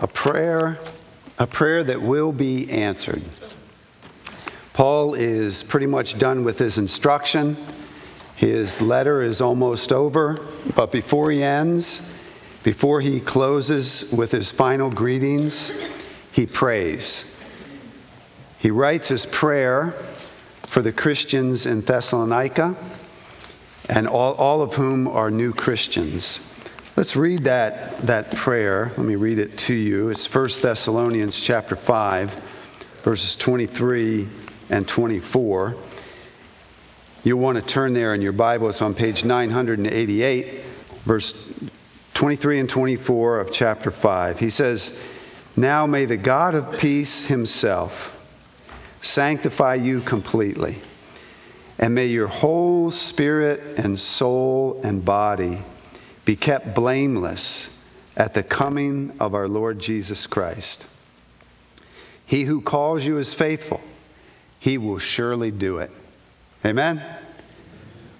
a 0.00 0.06
prayer, 0.06 0.78
a 1.38 1.46
prayer 1.46 1.82
that 1.84 2.00
will 2.00 2.32
be 2.32 2.70
answered. 2.70 3.22
Paul 4.74 5.14
is 5.14 5.64
pretty 5.70 5.86
much 5.86 6.18
done 6.20 6.44
with 6.44 6.56
his 6.56 6.78
instruction. 6.78 7.56
His 8.36 8.76
letter 8.80 9.22
is 9.22 9.40
almost 9.40 9.90
over, 9.90 10.36
but 10.76 10.92
before 10.92 11.32
he 11.32 11.42
ends, 11.42 12.00
before 12.64 13.00
he 13.00 13.20
closes 13.26 14.04
with 14.16 14.30
his 14.30 14.52
final 14.56 14.92
greetings, 14.92 15.72
he 16.32 16.46
prays. 16.46 17.24
He 18.60 18.70
writes 18.70 19.08
his 19.08 19.26
prayer 19.40 20.14
for 20.72 20.82
the 20.82 20.92
Christians 20.92 21.66
in 21.66 21.84
Thessalonica, 21.84 22.96
and 23.88 24.06
all, 24.06 24.34
all 24.34 24.62
of 24.62 24.74
whom 24.74 25.08
are 25.08 25.30
new 25.30 25.52
Christians. 25.52 26.38
Let's 26.98 27.14
read 27.14 27.44
that, 27.44 28.08
that 28.08 28.42
prayer. 28.42 28.90
Let 28.96 29.06
me 29.06 29.14
read 29.14 29.38
it 29.38 29.56
to 29.68 29.72
you. 29.72 30.08
It's 30.08 30.28
1 30.34 30.48
Thessalonians 30.60 31.44
chapter 31.46 31.76
5, 31.86 32.28
verses 33.04 33.40
23 33.44 34.28
and 34.68 34.90
24. 34.96 35.80
You'll 37.22 37.38
want 37.38 37.64
to 37.64 37.72
turn 37.72 37.94
there 37.94 38.16
in 38.16 38.20
your 38.20 38.32
Bible. 38.32 38.68
It's 38.68 38.82
on 38.82 38.96
page 38.96 39.22
988, 39.24 40.64
verse 41.06 41.32
23 42.18 42.58
and 42.58 42.68
24 42.68 43.42
of 43.42 43.52
chapter 43.52 43.92
5. 44.02 44.38
He 44.38 44.50
says, 44.50 44.90
Now 45.56 45.86
may 45.86 46.04
the 46.04 46.16
God 46.16 46.56
of 46.56 46.80
peace 46.80 47.26
himself 47.28 47.92
sanctify 49.02 49.76
you 49.76 50.00
completely, 50.02 50.82
and 51.78 51.94
may 51.94 52.06
your 52.06 52.26
whole 52.26 52.90
spirit 52.90 53.78
and 53.78 53.96
soul 53.96 54.80
and 54.82 55.04
body 55.04 55.64
be 56.28 56.36
kept 56.36 56.74
blameless 56.74 57.68
at 58.14 58.34
the 58.34 58.42
coming 58.42 59.16
of 59.18 59.32
our 59.32 59.48
Lord 59.48 59.78
Jesus 59.80 60.28
Christ. 60.30 60.84
He 62.26 62.44
who 62.44 62.60
calls 62.60 63.02
you 63.02 63.16
is 63.16 63.34
faithful, 63.38 63.80
he 64.60 64.76
will 64.76 64.98
surely 64.98 65.50
do 65.50 65.78
it. 65.78 65.90
Amen? 66.66 66.98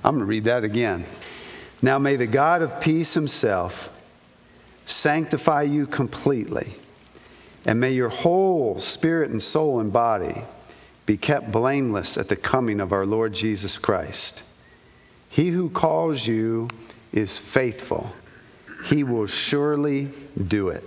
I'm 0.02 0.14
going 0.14 0.20
to 0.20 0.24
read 0.24 0.44
that 0.44 0.64
again. 0.64 1.06
Now 1.82 1.98
may 1.98 2.16
the 2.16 2.26
God 2.26 2.62
of 2.62 2.82
peace 2.82 3.12
himself 3.12 3.72
sanctify 4.86 5.64
you 5.64 5.86
completely, 5.86 6.76
and 7.66 7.78
may 7.78 7.92
your 7.92 8.08
whole 8.08 8.76
spirit 8.78 9.30
and 9.30 9.42
soul 9.42 9.80
and 9.80 9.92
body 9.92 10.46
be 11.06 11.18
kept 11.18 11.52
blameless 11.52 12.16
at 12.18 12.28
the 12.28 12.36
coming 12.36 12.80
of 12.80 12.92
our 12.92 13.04
Lord 13.04 13.34
Jesus 13.34 13.78
Christ. 13.82 14.40
He 15.28 15.50
who 15.50 15.68
calls 15.68 16.26
you 16.26 16.70
is 17.12 17.40
faithful, 17.54 18.12
he 18.86 19.04
will 19.04 19.26
surely 19.26 20.12
do 20.48 20.68
it. 20.68 20.84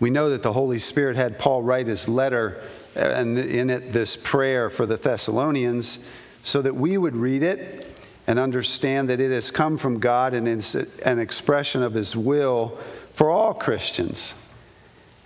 We 0.00 0.10
know 0.10 0.30
that 0.30 0.42
the 0.42 0.52
Holy 0.52 0.78
Spirit 0.78 1.16
had 1.16 1.38
Paul 1.38 1.62
write 1.62 1.86
his 1.86 2.04
letter 2.08 2.68
uh, 2.96 3.00
and 3.00 3.38
in 3.38 3.70
it 3.70 3.92
this 3.92 4.16
prayer 4.30 4.70
for 4.76 4.86
the 4.86 4.96
Thessalonians 4.96 5.98
so 6.44 6.62
that 6.62 6.74
we 6.74 6.98
would 6.98 7.14
read 7.14 7.42
it 7.42 7.86
and 8.26 8.38
understand 8.38 9.08
that 9.10 9.20
it 9.20 9.30
has 9.30 9.50
come 9.56 9.78
from 9.78 10.00
God 10.00 10.34
and 10.34 10.48
is 10.48 10.76
an 11.04 11.18
expression 11.18 11.82
of 11.82 11.92
his 11.92 12.14
will 12.16 12.82
for 13.16 13.30
all 13.30 13.54
Christians. 13.54 14.34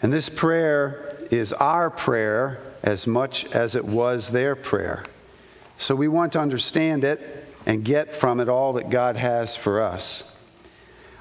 And 0.02 0.12
this 0.12 0.30
prayer 0.38 1.26
is 1.30 1.52
our 1.58 1.90
prayer 1.90 2.74
as 2.82 3.06
much 3.06 3.44
as 3.52 3.74
it 3.74 3.84
was 3.84 4.28
their 4.32 4.54
prayer. 4.54 5.04
So 5.80 5.94
we 5.94 6.08
want 6.08 6.32
to 6.32 6.40
understand 6.40 7.04
it 7.04 7.47
and 7.68 7.84
get 7.84 8.08
from 8.18 8.40
it 8.40 8.48
all 8.48 8.72
that 8.72 8.90
God 8.90 9.14
has 9.14 9.56
for 9.62 9.82
us. 9.82 10.24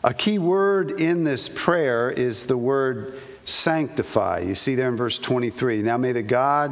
A 0.02 0.14
key 0.14 0.40
word 0.40 0.92
in 0.92 1.26
this 1.26 1.50
prayer 1.66 2.10
is 2.10 2.42
the 2.48 2.58
word 2.58 3.22
sanctify. 3.46 4.40
You 4.40 4.56
see 4.56 4.76
there 4.76 4.88
in 4.88 4.96
verse 4.96 5.20
23. 5.28 5.82
Now 5.82 5.98
may 5.98 6.14
the 6.14 6.24
God 6.24 6.72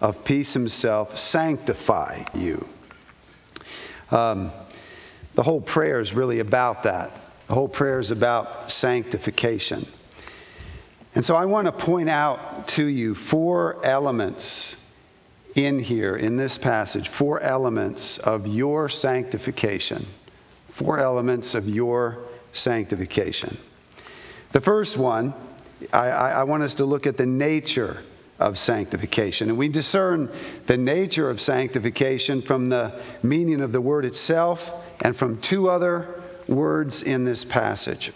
of 0.00 0.16
peace 0.26 0.52
himself 0.52 1.08
sanctify 1.16 2.24
you. 2.34 2.64
Um, 4.10 4.52
the 5.36 5.44
whole 5.44 5.62
prayer 5.62 6.00
is 6.00 6.12
really 6.12 6.40
about 6.40 6.82
that. 6.84 7.10
The 7.46 7.54
whole 7.54 7.68
prayer 7.68 8.00
is 8.00 8.10
about 8.10 8.70
sanctification. 8.70 9.86
And 11.14 11.24
so 11.24 11.34
I 11.34 11.44
want 11.44 11.66
to 11.66 11.86
point 11.86 12.08
out 12.08 12.68
to 12.76 12.84
you 12.84 13.14
four 13.30 13.84
elements 13.86 14.74
in 15.54 15.78
here, 15.78 16.16
in 16.16 16.36
this 16.36 16.58
passage, 16.62 17.08
four 17.18 17.40
elements 17.40 18.18
of 18.22 18.46
your 18.46 18.88
sanctification. 18.88 20.06
Four 20.78 20.98
elements 20.98 21.54
of 21.54 21.64
your 21.64 22.24
sanctification. 22.54 23.58
The 24.54 24.60
first 24.60 24.98
one, 24.98 25.34
I, 25.92 26.08
I, 26.08 26.44
want 26.44 26.62
us 26.62 26.74
to 26.76 26.84
look 26.84 27.06
at 27.06 27.16
the 27.16 27.26
nature 27.26 28.02
of 28.38 28.56
sanctification. 28.56 29.48
And 29.48 29.58
we 29.58 29.70
discern 29.70 30.28
the 30.68 30.76
nature 30.76 31.30
of 31.30 31.38
sanctification 31.40 32.42
from 32.42 32.68
the 32.68 33.18
meaning 33.22 33.60
of 33.60 33.72
the 33.72 33.80
word 33.80 34.04
itself 34.04 34.58
and 35.00 35.16
from 35.16 35.42
two 35.48 35.68
other 35.68 36.22
words 36.48 37.02
in 37.04 37.24
this 37.24 37.44
passage. 37.50 38.10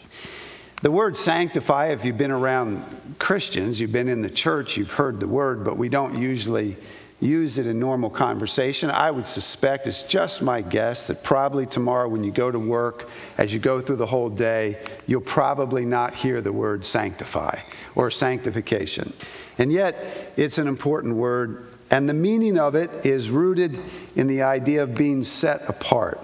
The 0.83 0.91
word 0.91 1.17
sanctify, 1.17 1.93
if 1.93 2.05
you've 2.05 2.19
been 2.19 2.31
around 2.31 3.17
Christians, 3.19 3.81
you've 3.81 3.93
been 3.93 4.09
in 4.09 4.21
the 4.21 4.31
church, 4.31 4.73
you've 4.77 4.89
heard 4.89 5.21
the 5.21 5.29
word, 5.29 5.65
but 5.65 5.79
we 5.79 5.89
don't 5.89 6.21
usually 6.21 6.77
use 7.21 7.56
it 7.56 7.66
in 7.66 7.78
normal 7.78 8.10
conversation. 8.10 8.91
I 8.91 9.10
would 9.10 9.25
suspect, 9.27 9.87
it's 9.87 10.04
just 10.09 10.43
my 10.43 10.60
guess, 10.60 11.04
that 11.09 11.25
probably 11.25 11.66
tomorrow 11.66 12.09
when 12.09 12.22
you 12.22 12.32
go 12.32 12.50
to 12.50 12.59
work, 12.59 13.04
as 13.38 13.53
you 13.53 13.60
go 13.60 13.84
through 13.84 13.97
the 13.97 14.06
whole 14.06 14.28
day, 14.28 14.77
you'll 15.06 15.22
probably 15.22 15.84
not 15.84 16.15
hear 16.15 16.43
the 16.43 16.53
word 16.53 16.84
sanctify 16.84 17.59
or 17.94 18.10
sanctification. 18.10 19.15
And 19.59 19.72
yet, 19.72 19.94
it's 20.37 20.59
an 20.59 20.69
important 20.69 21.16
word, 21.16 21.72
and 21.91 22.06
the 22.06 22.15
meaning 22.15 22.59
of 22.59 22.75
it 22.75 23.06
is 23.06 23.31
rooted 23.31 23.72
in 24.15 24.26
the 24.26 24.43
idea 24.43 24.82
of 24.82 24.94
being 24.94 25.25
set 25.25 25.62
apart. 25.69 26.19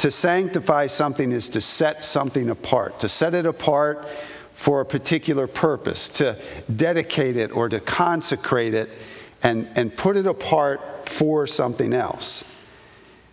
To 0.00 0.10
sanctify 0.10 0.88
something 0.88 1.32
is 1.32 1.48
to 1.54 1.60
set 1.62 2.02
something 2.02 2.50
apart, 2.50 3.00
to 3.00 3.08
set 3.08 3.32
it 3.32 3.46
apart 3.46 3.98
for 4.66 4.82
a 4.82 4.84
particular 4.84 5.46
purpose, 5.46 6.10
to 6.16 6.64
dedicate 6.76 7.38
it 7.38 7.50
or 7.50 7.70
to 7.70 7.80
consecrate 7.80 8.74
it 8.74 8.90
and, 9.42 9.66
and 9.76 9.92
put 9.96 10.16
it 10.16 10.26
apart 10.26 10.80
for 11.18 11.46
something 11.46 11.92
else. 11.92 12.44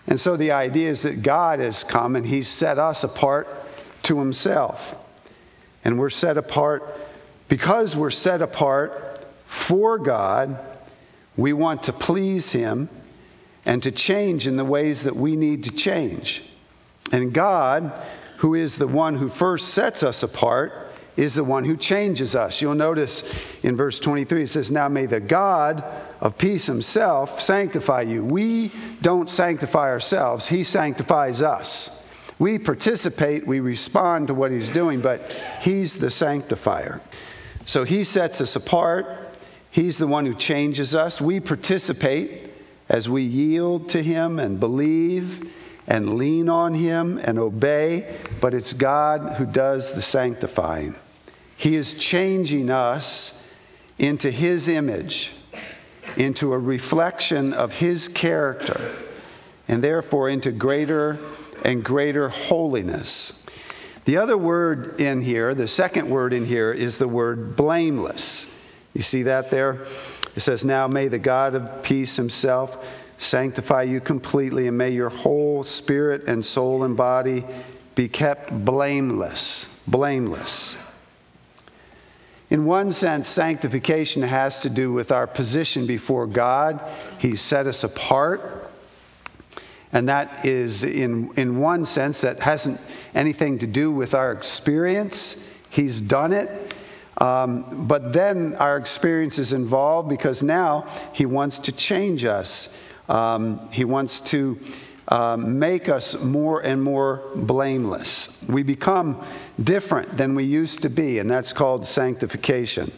And 0.05 0.19
so 0.19 0.37
the 0.37 0.51
idea 0.51 0.91
is 0.91 1.03
that 1.03 1.23
God 1.23 1.59
has 1.59 1.83
come 1.91 2.15
and 2.15 2.25
He's 2.25 2.49
set 2.59 2.77
us 2.77 3.03
apart 3.03 3.47
to 4.05 4.19
Himself. 4.19 4.75
And 5.83 5.99
we're 5.99 6.09
set 6.09 6.37
apart 6.37 6.83
because 7.49 7.95
we're 7.97 8.11
set 8.11 8.41
apart 8.41 8.91
for 9.67 9.99
God. 9.99 10.59
We 11.37 11.53
want 11.53 11.83
to 11.83 11.93
please 11.93 12.51
Him 12.51 12.89
and 13.65 13.81
to 13.83 13.91
change 13.91 14.45
in 14.45 14.57
the 14.57 14.65
ways 14.65 15.03
that 15.05 15.15
we 15.15 15.35
need 15.35 15.63
to 15.63 15.71
change. 15.75 16.41
And 17.11 17.33
God, 17.33 17.83
who 18.41 18.55
is 18.55 18.75
the 18.77 18.87
one 18.87 19.17
who 19.17 19.29
first 19.39 19.65
sets 19.69 20.03
us 20.03 20.23
apart, 20.23 20.71
is 21.17 21.35
the 21.35 21.43
one 21.43 21.63
who 21.63 21.77
changes 21.77 22.35
us. 22.35 22.57
You'll 22.59 22.75
notice 22.75 23.23
in 23.61 23.77
verse 23.77 23.99
23 24.03 24.43
it 24.43 24.49
says, 24.49 24.71
Now 24.71 24.87
may 24.87 25.05
the 25.05 25.21
God 25.21 25.83
of 26.19 26.37
peace 26.37 26.65
himself 26.65 27.29
sanctify 27.41 28.03
you. 28.03 28.25
We 28.25 28.71
don't 29.01 29.29
sanctify 29.29 29.89
ourselves, 29.89 30.47
he 30.47 30.63
sanctifies 30.63 31.41
us. 31.41 31.89
We 32.39 32.57
participate, 32.57 33.47
we 33.47 33.59
respond 33.59 34.27
to 34.27 34.33
what 34.33 34.51
he's 34.51 34.71
doing, 34.71 35.01
but 35.01 35.21
he's 35.61 35.95
the 36.01 36.09
sanctifier. 36.09 36.99
So 37.65 37.85
he 37.85 38.03
sets 38.03 38.41
us 38.41 38.55
apart. 38.55 39.05
He's 39.71 39.97
the 39.97 40.07
one 40.07 40.25
who 40.25 40.37
changes 40.37 40.93
us. 40.93 41.21
We 41.23 41.39
participate 41.39 42.51
as 42.89 43.07
we 43.07 43.23
yield 43.23 43.89
to 43.89 44.03
him 44.03 44.39
and 44.39 44.59
believe 44.59 45.51
and 45.87 46.15
lean 46.15 46.49
on 46.49 46.73
him 46.73 47.17
and 47.17 47.39
obey, 47.39 48.19
but 48.41 48.53
it's 48.53 48.73
God 48.73 49.37
who 49.37 49.45
does 49.45 49.89
the 49.95 50.01
sanctifying. 50.01 50.95
He 51.63 51.77
is 51.77 51.95
changing 52.11 52.69
us 52.69 53.31
into 53.97 54.29
His 54.29 54.67
image, 54.67 55.31
into 56.17 56.51
a 56.51 56.59
reflection 56.59 57.53
of 57.53 57.69
His 57.69 58.09
character, 58.19 59.01
and 59.69 59.81
therefore 59.81 60.29
into 60.29 60.51
greater 60.51 61.11
and 61.63 61.81
greater 61.81 62.27
holiness. 62.27 63.31
The 64.05 64.17
other 64.17 64.37
word 64.37 64.99
in 64.99 65.21
here, 65.21 65.55
the 65.55 65.69
second 65.69 66.09
word 66.09 66.33
in 66.33 66.45
here, 66.45 66.73
is 66.73 66.99
the 66.99 67.07
word 67.07 67.55
blameless. 67.55 68.45
You 68.91 69.01
see 69.01 69.23
that 69.23 69.45
there? 69.49 69.85
It 70.35 70.41
says, 70.41 70.65
Now 70.65 70.89
may 70.89 71.07
the 71.07 71.17
God 71.17 71.55
of 71.55 71.85
peace 71.85 72.17
himself 72.17 72.71
sanctify 73.19 73.83
you 73.83 74.01
completely, 74.01 74.67
and 74.67 74.77
may 74.77 74.91
your 74.91 75.09
whole 75.09 75.63
spirit 75.63 76.23
and 76.27 76.43
soul 76.43 76.83
and 76.83 76.97
body 76.97 77.45
be 77.95 78.09
kept 78.09 78.51
blameless. 78.65 79.65
Blameless. 79.87 80.75
In 82.53 82.65
one 82.65 82.91
sense, 82.91 83.27
sanctification 83.29 84.21
has 84.21 84.57
to 84.61 84.73
do 84.73 84.93
with 84.93 85.09
our 85.09 85.25
position 85.25 85.87
before 85.87 86.27
God. 86.27 86.79
He 87.17 87.35
set 87.35 87.65
us 87.65 87.83
apart. 87.83 88.69
And 89.91 90.07
that 90.07 90.45
is, 90.45 90.83
in, 90.83 91.31
in 91.35 91.59
one 91.59 91.85
sense, 91.85 92.21
that 92.21 92.39
hasn't 92.39 92.79
anything 93.15 93.57
to 93.59 93.67
do 93.67 93.91
with 93.91 94.13
our 94.13 94.31
experience. 94.31 95.35
He's 95.71 95.99
done 96.01 96.31
it. 96.31 96.75
Um, 97.17 97.87
but 97.89 98.13
then 98.13 98.55
our 98.59 98.77
experience 98.77 99.39
is 99.39 99.51
involved 99.51 100.09
because 100.09 100.43
now 100.43 101.11
He 101.15 101.25
wants 101.25 101.59
to 101.63 101.75
change 101.75 102.23
us. 102.23 102.69
Um, 103.07 103.69
he 103.71 103.83
wants 103.83 104.21
to 104.31 104.55
um, 105.07 105.59
make 105.59 105.89
us 105.89 106.15
more 106.21 106.61
and 106.61 106.81
more 106.81 107.31
blameless. 107.35 108.29
We 108.51 108.63
become 108.63 109.21
different 109.61 110.17
than 110.17 110.35
we 110.35 110.45
used 110.45 110.81
to 110.83 110.89
be, 110.89 111.19
and 111.19 111.29
that's 111.29 111.53
called 111.53 111.85
sanctification. 111.85 112.91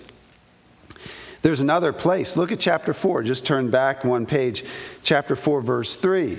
There's 1.43 1.59
another 1.59 1.93
place. 1.93 2.33
Look 2.35 2.51
at 2.51 2.59
chapter 2.59 2.93
4. 2.99 3.23
Just 3.23 3.45
turn 3.45 3.69
back 3.69 4.03
one 4.03 4.25
page. 4.25 4.63
Chapter 5.03 5.35
4, 5.35 5.61
verse 5.61 5.97
3. 6.01 6.33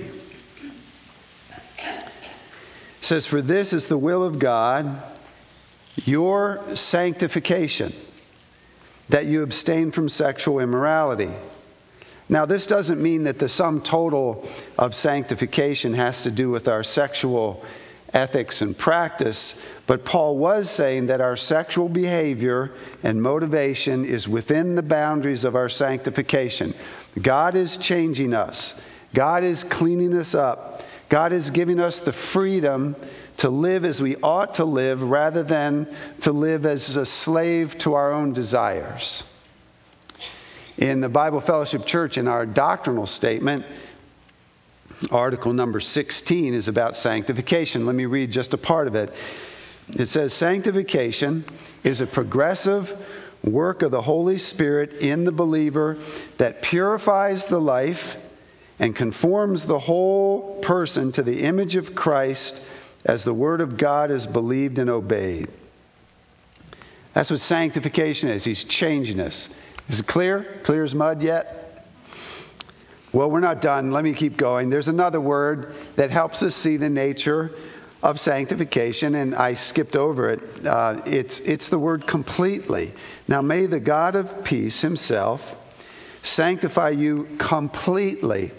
It 2.99 3.03
says, 3.03 3.25
For 3.27 3.41
this 3.41 3.71
is 3.71 3.87
the 3.87 3.97
will 3.97 4.23
of 4.23 4.41
God, 4.41 5.15
your 5.95 6.65
sanctification, 6.75 7.93
that 9.09 9.27
you 9.27 9.43
abstain 9.43 9.93
from 9.93 10.09
sexual 10.09 10.59
immorality. 10.59 11.33
Now, 12.29 12.45
this 12.45 12.67
doesn't 12.67 13.01
mean 13.01 13.23
that 13.23 13.39
the 13.39 13.49
sum 13.49 13.83
total 13.89 14.47
of 14.77 14.93
sanctification 14.93 15.93
has 15.93 16.21
to 16.23 16.35
do 16.35 16.49
with 16.49 16.67
our 16.67 16.83
sexual 16.83 17.63
ethics 18.13 18.61
and 18.61 18.77
practice, 18.77 19.55
but 19.87 20.05
Paul 20.05 20.37
was 20.37 20.69
saying 20.75 21.07
that 21.07 21.21
our 21.21 21.37
sexual 21.37 21.89
behavior 21.89 22.71
and 23.03 23.21
motivation 23.21 24.05
is 24.05 24.27
within 24.27 24.75
the 24.75 24.81
boundaries 24.81 25.43
of 25.43 25.55
our 25.55 25.69
sanctification. 25.69 26.73
God 27.23 27.55
is 27.55 27.77
changing 27.81 28.33
us, 28.33 28.73
God 29.15 29.43
is 29.43 29.63
cleaning 29.71 30.13
us 30.15 30.35
up, 30.35 30.81
God 31.09 31.31
is 31.31 31.49
giving 31.49 31.79
us 31.79 31.99
the 32.05 32.13
freedom 32.33 32.95
to 33.39 33.49
live 33.49 33.85
as 33.85 34.01
we 34.01 34.15
ought 34.17 34.55
to 34.55 34.65
live 34.65 34.99
rather 35.01 35.43
than 35.43 35.87
to 36.23 36.31
live 36.31 36.65
as 36.65 36.95
a 36.95 37.05
slave 37.05 37.69
to 37.83 37.93
our 37.93 38.11
own 38.11 38.33
desires. 38.33 39.23
In 40.77 41.01
the 41.01 41.09
Bible 41.09 41.41
Fellowship 41.45 41.81
Church, 41.87 42.17
in 42.17 42.27
our 42.27 42.45
doctrinal 42.45 43.07
statement, 43.07 43.65
article 45.09 45.51
number 45.51 45.79
16 45.79 46.53
is 46.53 46.67
about 46.67 46.93
sanctification. 46.93 47.87
Let 47.87 47.95
me 47.95 48.05
read 48.05 48.29
just 48.29 48.53
a 48.53 48.59
part 48.59 48.87
of 48.87 48.93
it. 48.93 49.09
It 49.89 50.07
says, 50.09 50.37
Sanctification 50.37 51.45
is 51.83 51.99
a 51.99 52.05
progressive 52.05 52.83
work 53.43 53.81
of 53.81 53.89
the 53.89 54.03
Holy 54.03 54.37
Spirit 54.37 54.93
in 54.93 55.25
the 55.25 55.31
believer 55.31 55.97
that 56.37 56.61
purifies 56.69 57.43
the 57.49 57.57
life 57.57 57.95
and 58.77 58.95
conforms 58.95 59.65
the 59.67 59.79
whole 59.79 60.61
person 60.61 61.11
to 61.13 61.23
the 61.23 61.43
image 61.43 61.75
of 61.75 61.95
Christ 61.95 62.61
as 63.03 63.23
the 63.23 63.33
Word 63.33 63.61
of 63.61 63.79
God 63.79 64.11
is 64.11 64.27
believed 64.27 64.77
and 64.77 64.91
obeyed. 64.91 65.47
That's 67.15 67.31
what 67.31 67.39
sanctification 67.39 68.29
is. 68.29 68.45
He's 68.45 68.63
changing 68.69 69.19
us. 69.19 69.49
Is 69.89 69.99
it 69.99 70.07
clear? 70.07 70.61
Clear 70.65 70.83
as 70.83 70.93
mud 70.93 71.21
yet? 71.21 71.45
Well, 73.13 73.31
we're 73.31 73.39
not 73.39 73.61
done. 73.61 73.91
Let 73.91 74.03
me 74.03 74.13
keep 74.13 74.37
going. 74.37 74.69
There's 74.69 74.89
another 74.89 75.21
word 75.21 75.73
that 75.95 76.11
helps 76.11 76.43
us 76.43 76.53
see 76.55 76.77
the 76.77 76.89
nature 76.89 77.49
of 78.03 78.17
sanctification, 78.17 79.15
and 79.15 79.33
I 79.33 79.55
skipped 79.55 79.95
over 79.95 80.31
it. 80.31 80.39
Uh, 80.65 81.01
it's, 81.05 81.41
it's 81.43 81.69
the 81.69 81.79
word 81.79 82.03
completely. 82.07 82.93
Now, 83.27 83.41
may 83.41 83.65
the 83.65 83.79
God 83.79 84.15
of 84.15 84.43
peace 84.45 84.81
himself 84.81 85.39
sanctify 86.21 86.89
you 86.89 87.37
completely. 87.49 88.51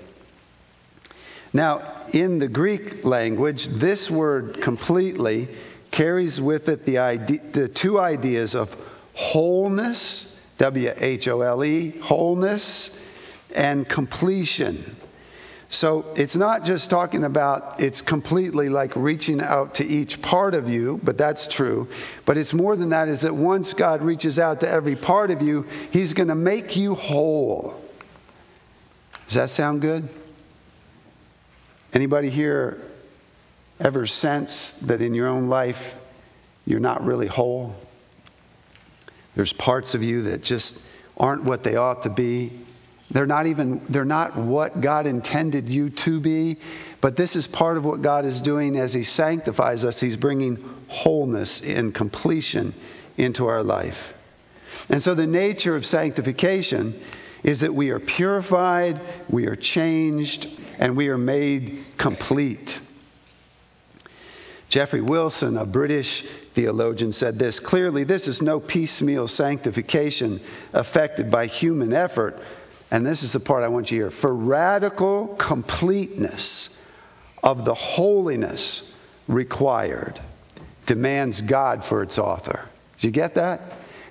Now, 1.53 2.07
in 2.13 2.39
the 2.39 2.49
Greek 2.49 3.05
language, 3.05 3.67
this 3.81 4.11
word 4.13 4.59
completely 4.65 5.49
carries 5.97 6.41
with 6.43 6.69
it 6.69 6.85
the, 6.85 6.99
idea, 6.99 7.41
the 7.53 7.77
two 7.81 7.99
ideas 7.99 8.55
of 8.55 8.69
wholeness, 9.15 10.28
W 10.59 10.91
H 10.97 11.29
O 11.29 11.41
L 11.41 11.65
E, 11.65 11.99
wholeness, 12.03 12.91
and 13.55 13.89
completion. 13.89 14.97
So 15.71 16.15
it's 16.17 16.37
not 16.37 16.65
just 16.65 16.89
talking 16.89 17.25
about 17.25 17.79
it's 17.79 18.01
completely 18.01 18.71
like 18.71 18.97
reaching 18.97 19.41
out 19.41 19.75
to 19.75 19.85
each 19.85 20.21
part 20.23 20.55
of 20.55 20.67
you, 20.67 20.99
but 21.05 21.19
that's 21.19 21.47
true. 21.55 21.87
But 22.27 22.39
it's 22.39 22.55
more 22.55 22.75
than 22.75 22.91
that, 22.91 23.09
is 23.09 23.21
that 23.23 23.35
once 23.35 23.75
God 23.79 24.03
reaches 24.03 24.39
out 24.39 24.61
to 24.61 24.69
every 24.69 24.97
part 24.97 25.31
of 25.31 25.43
you, 25.43 25.63
He's 25.91 26.15
going 26.15 26.29
to 26.29 26.35
make 26.35 26.77
you 26.77 26.95
whole. 26.95 27.83
Does 29.27 29.37
that 29.37 29.51
sound 29.51 29.83
good? 29.83 30.09
Anybody 31.93 32.31
here 32.31 32.83
ever 33.79 34.07
sense 34.07 34.75
that 34.89 35.03
in 35.03 35.13
your 35.13 35.29
own 35.29 35.49
life 35.49 35.77
you're 36.65 36.81
not 36.81 37.03
really 37.05 37.29
whole? 37.29 37.75
There's 39.39 39.55
parts 39.57 39.95
of 39.95 40.03
you 40.03 40.25
that 40.25 40.43
just 40.43 40.77
aren't 41.17 41.45
what 41.45 41.63
they 41.63 41.77
ought 41.77 42.03
to 42.03 42.11
be. 42.11 42.67
They're 43.13 43.25
not 43.25 43.47
even, 43.47 43.87
they're 43.89 44.05
not 44.05 44.37
what 44.37 44.83
God 44.83 45.07
intended 45.07 45.69
you 45.69 45.91
to 46.07 46.21
be, 46.21 46.59
but 47.01 47.17
this 47.17 47.37
is 47.37 47.47
part 47.53 47.77
of 47.77 47.85
what 47.85 48.03
God 48.03 48.25
is 48.25 48.43
doing 48.43 48.75
as 48.75 48.93
He 48.93 49.05
sanctifies 49.05 49.85
us. 49.85 50.01
He's 50.01 50.17
bringing 50.17 50.57
wholeness 50.89 51.63
and 51.65 51.95
completion 51.95 52.75
into 53.17 53.45
our 53.45 53.63
life. 53.63 53.95
And 54.89 55.01
so 55.03 55.15
the 55.15 55.25
nature 55.25 55.77
of 55.77 55.85
sanctification 55.85 57.01
is 57.45 57.61
that 57.61 57.73
we 57.73 57.91
are 57.91 58.01
purified, 58.01 58.97
we 59.33 59.47
are 59.47 59.55
changed, 59.55 60.47
and 60.81 60.97
we 60.97 61.07
are 61.07 61.17
made 61.17 61.87
complete. 61.97 62.69
Geoffrey 64.69 65.01
Wilson, 65.01 65.57
a 65.57 65.65
British 65.65 66.25
theologian, 66.59 67.13
said 67.13 67.39
this 67.39 67.61
clearly, 67.65 68.03
this 68.03 68.27
is 68.27 68.43
no 68.43 68.59
piecemeal 68.59 69.29
sanctification 69.29 70.41
affected 70.73 71.31
by 71.31 71.47
human 71.47 71.93
effort, 71.93 72.35
and 72.91 73.07
this 73.07 73.23
is 73.23 73.33
the 73.33 73.39
part 73.39 73.63
I 73.63 73.69
want 73.69 73.91
you 73.91 74.03
to 74.03 74.11
hear, 74.11 74.21
for 74.21 74.35
radical 74.35 75.39
completeness 75.47 76.69
of 77.45 77.59
the 77.65 77.75
holiness 77.75 78.93
required 79.29 80.19
demands 80.89 81.41
God 81.49 81.83
for 81.89 82.03
its 82.03 82.19
author. 82.19 82.69
Did 83.01 83.07
you 83.07 83.13
get 83.13 83.37
that? 83.37 83.61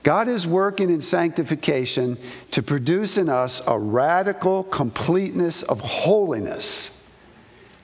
God 0.06 0.30
is 0.30 0.48
working 0.50 0.90
in 0.90 1.02
sanctification 1.02 2.18
to 2.54 2.64
produce 2.64 3.18
in 3.18 3.28
us 3.28 3.62
a 3.68 3.78
radical 3.78 4.64
completeness 4.64 5.66
of 5.68 5.80
holiness. 5.80 6.92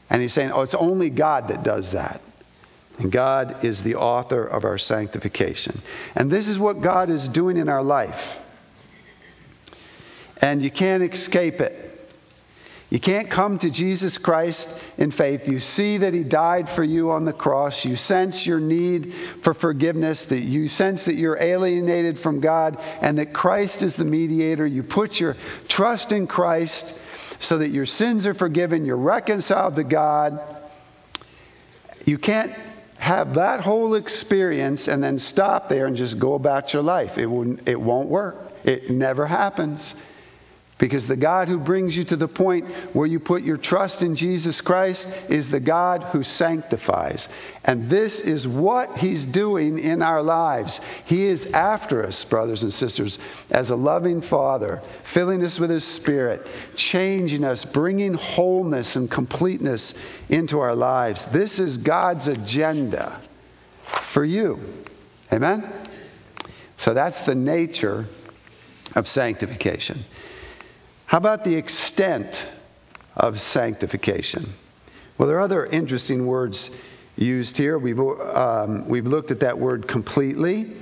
And 0.10 0.21
he's 0.21 0.33
saying, 0.33 0.51
oh, 0.54 0.62
it's 0.62 0.75
only 0.80 1.10
God 1.10 1.50
that 1.50 1.65
does 1.65 1.92
that. 1.92 2.21
And 2.99 3.11
God 3.11 3.65
is 3.65 3.81
the 3.83 3.95
author 3.95 4.45
of 4.45 4.65
our 4.65 4.77
sanctification. 4.77 5.81
And 6.15 6.31
this 6.31 6.47
is 6.47 6.59
what 6.59 6.81
God 6.81 7.09
is 7.09 7.27
doing 7.33 7.57
in 7.57 7.67
our 7.69 7.83
life 7.83 8.39
and 10.43 10.62
you 10.62 10.71
can't 10.71 11.01
escape 11.01 11.62
it. 11.62 11.91
You 12.89 13.00
can't 13.00 13.31
come 13.31 13.57
to 13.59 13.71
Jesus 13.71 14.19
Christ 14.21 14.67
in 14.97 15.12
faith. 15.12 15.41
You 15.45 15.59
see 15.59 16.00
that 16.00 16.13
He 16.13 16.23
died 16.23 16.65
for 16.75 16.83
you 16.83 17.12
on 17.12 17.23
the 17.23 17.33
cross. 17.33 17.81
You 17.85 17.95
sense 17.95 18.43
your 18.45 18.59
need 18.59 19.41
for 19.43 19.53
forgiveness, 19.53 20.23
that 20.29 20.41
you 20.41 20.67
sense 20.67 21.05
that 21.05 21.15
you're 21.15 21.41
alienated 21.41 22.17
from 22.21 22.41
God, 22.41 22.75
and 22.77 23.17
that 23.17 23.33
Christ 23.33 23.81
is 23.81 23.95
the 23.97 24.03
mediator. 24.03 24.67
You 24.67 24.83
put 24.83 25.13
your 25.13 25.35
trust 25.69 26.12
in 26.12 26.27
Christ 26.27 26.93
so 27.39 27.57
that 27.59 27.71
your 27.71 27.85
sins 27.85 28.27
are 28.27 28.35
forgiven, 28.35 28.85
you're 28.85 28.97
reconciled 28.97 29.77
to 29.77 29.83
God. 29.85 30.33
You 32.05 32.17
can't 32.17 32.51
have 33.03 33.36
that 33.36 33.60
whole 33.60 33.95
experience 33.95 34.88
and 34.88 35.03
then 35.03 35.19
stop 35.19 35.67
there 35.67 35.88
and 35.88 35.95
just 35.98 36.19
go 36.19 36.36
about 36.36 36.74
your 36.74 36.81
life. 36.81 37.17
It, 37.17 37.25
won't, 37.25 37.67
it 37.67 37.79
won't 37.79 38.07
work. 38.07 38.36
It 38.63 38.89
never 38.89 39.27
happens. 39.27 39.93
Because 40.80 41.08
the 41.08 41.15
God 41.15 41.48
who 41.48 41.60
brings 41.60 41.96
you 41.96 42.03
to 42.06 42.15
the 42.15 42.27
point 42.27 42.65
where 42.94 43.06
you 43.06 43.20
put 43.20 43.44
your 43.44 43.58
trust 43.58 44.01
in 44.01 44.15
Jesus 44.15 44.60
Christ 44.60 45.06
is 45.30 45.50
the 45.51 45.60
God 45.60 46.12
who 46.12 46.24
sanctifies. 46.24 47.27
And 47.63 47.89
this 47.89 48.20
is 48.20 48.48
what 48.48 48.98
He's 48.98 49.25
doing 49.32 49.77
in 49.77 50.01
our 50.01 50.22
lives. 50.24 50.80
He 51.06 51.27
is 51.27 51.46
after 51.53 52.06
us, 52.06 52.25
brothers 52.30 52.63
and 52.63 52.72
sisters, 52.72 53.18
as 53.51 53.70
a 53.70 53.75
loving 53.75 54.22
Father, 54.30 54.82
filling 55.13 55.44
us 55.44 55.58
with 55.60 55.70
His 55.70 55.96
Spirit, 55.98 56.42
changing 56.75 57.44
us, 57.44 57.65
bringing 57.74 58.15
wholeness 58.15 58.96
and 58.96 59.10
completeness 59.10 59.94
into 60.30 60.58
our 60.58 60.75
lives. 60.75 61.24
This 61.32 61.60
is 61.60 61.77
God's 61.77 62.27
agenda 62.27 63.22
for 64.13 64.25
you. 64.25 64.58
Amen? 65.32 65.88
So 66.80 66.94
that's 66.94 67.25
the 67.25 67.36
nature 67.36 68.06
of 68.96 69.06
sanctification. 69.06 70.06
How 71.05 71.17
about 71.17 71.43
the 71.43 71.55
extent 71.55 72.36
of 73.15 73.36
sanctification? 73.36 74.55
Well, 75.17 75.27
there 75.27 75.38
are 75.38 75.41
other 75.41 75.65
interesting 75.65 76.25
words 76.25 76.69
used 77.15 77.55
here. 77.55 77.77
We've, 77.77 78.00
um, 78.00 78.89
we've 78.89 79.05
looked 79.05 79.31
at 79.31 79.41
that 79.41 79.57
word 79.57 79.88
completely. 79.88 80.74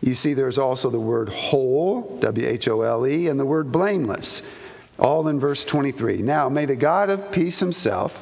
You 0.00 0.14
see, 0.14 0.34
there's 0.34 0.58
also 0.58 0.90
the 0.90 1.00
word 1.00 1.28
whole, 1.28 2.20
W 2.20 2.46
H 2.46 2.68
O 2.68 2.82
L 2.82 3.06
E, 3.06 3.28
and 3.28 3.38
the 3.38 3.44
word 3.44 3.72
blameless, 3.72 4.42
all 4.98 5.28
in 5.28 5.40
verse 5.40 5.64
23. 5.70 6.22
Now, 6.22 6.48
may 6.48 6.66
the 6.66 6.76
God 6.76 7.10
of 7.10 7.32
peace 7.32 7.58
himself 7.58 8.12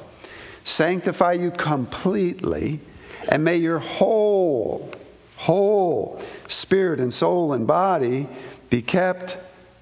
sanctify 0.64 1.34
you 1.34 1.50
completely, 1.50 2.80
and 3.28 3.44
may 3.44 3.56
your 3.56 3.78
whole, 3.78 4.92
whole 5.36 6.22
spirit 6.48 6.98
and 6.98 7.12
soul 7.12 7.52
and 7.52 7.66
body 7.66 8.28
be 8.70 8.82
kept 8.82 9.34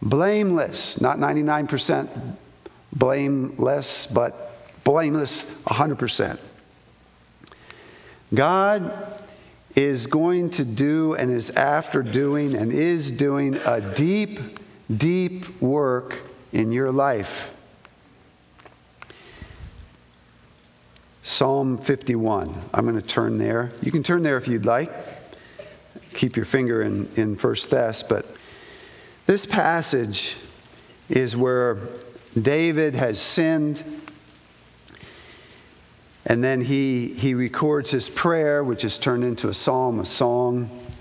blameless. 0.02 0.98
Not 1.00 1.18
99% 1.18 2.36
blameless, 2.92 4.08
but 4.14 4.34
blameless 4.84 5.46
100%. 5.66 6.38
God 8.36 9.22
is 9.76 10.06
going 10.06 10.50
to 10.52 10.64
do 10.64 11.14
and 11.14 11.30
is 11.30 11.50
after 11.54 12.02
doing 12.02 12.54
and 12.54 12.72
is 12.72 13.12
doing 13.18 13.54
a 13.54 13.94
deep, 13.96 14.38
deep 14.96 15.44
work 15.60 16.12
in 16.52 16.72
your 16.72 16.90
life. 16.90 17.26
Psalm 21.22 21.82
51. 21.86 22.70
I'm 22.72 22.86
going 22.86 23.00
to 23.00 23.06
turn 23.06 23.38
there. 23.38 23.72
You 23.82 23.92
can 23.92 24.02
turn 24.02 24.22
there 24.22 24.38
if 24.38 24.48
you'd 24.48 24.64
like. 24.64 24.88
Keep 26.18 26.36
your 26.36 26.46
finger 26.46 26.82
in, 26.82 27.12
in 27.16 27.36
First 27.36 27.68
Thess, 27.68 28.02
but 28.08 28.24
this 29.26 29.46
passage 29.50 30.20
is 31.08 31.36
where 31.36 31.76
David 32.40 32.94
has 32.94 33.20
sinned, 33.34 33.78
and 36.24 36.42
then 36.42 36.64
he, 36.64 37.14
he 37.18 37.34
records 37.34 37.90
his 37.90 38.08
prayer, 38.20 38.62
which 38.62 38.84
is 38.84 38.98
turned 39.02 39.24
into 39.24 39.48
a 39.48 39.54
psalm, 39.54 40.00
a 40.00 40.04
song, 40.04 40.92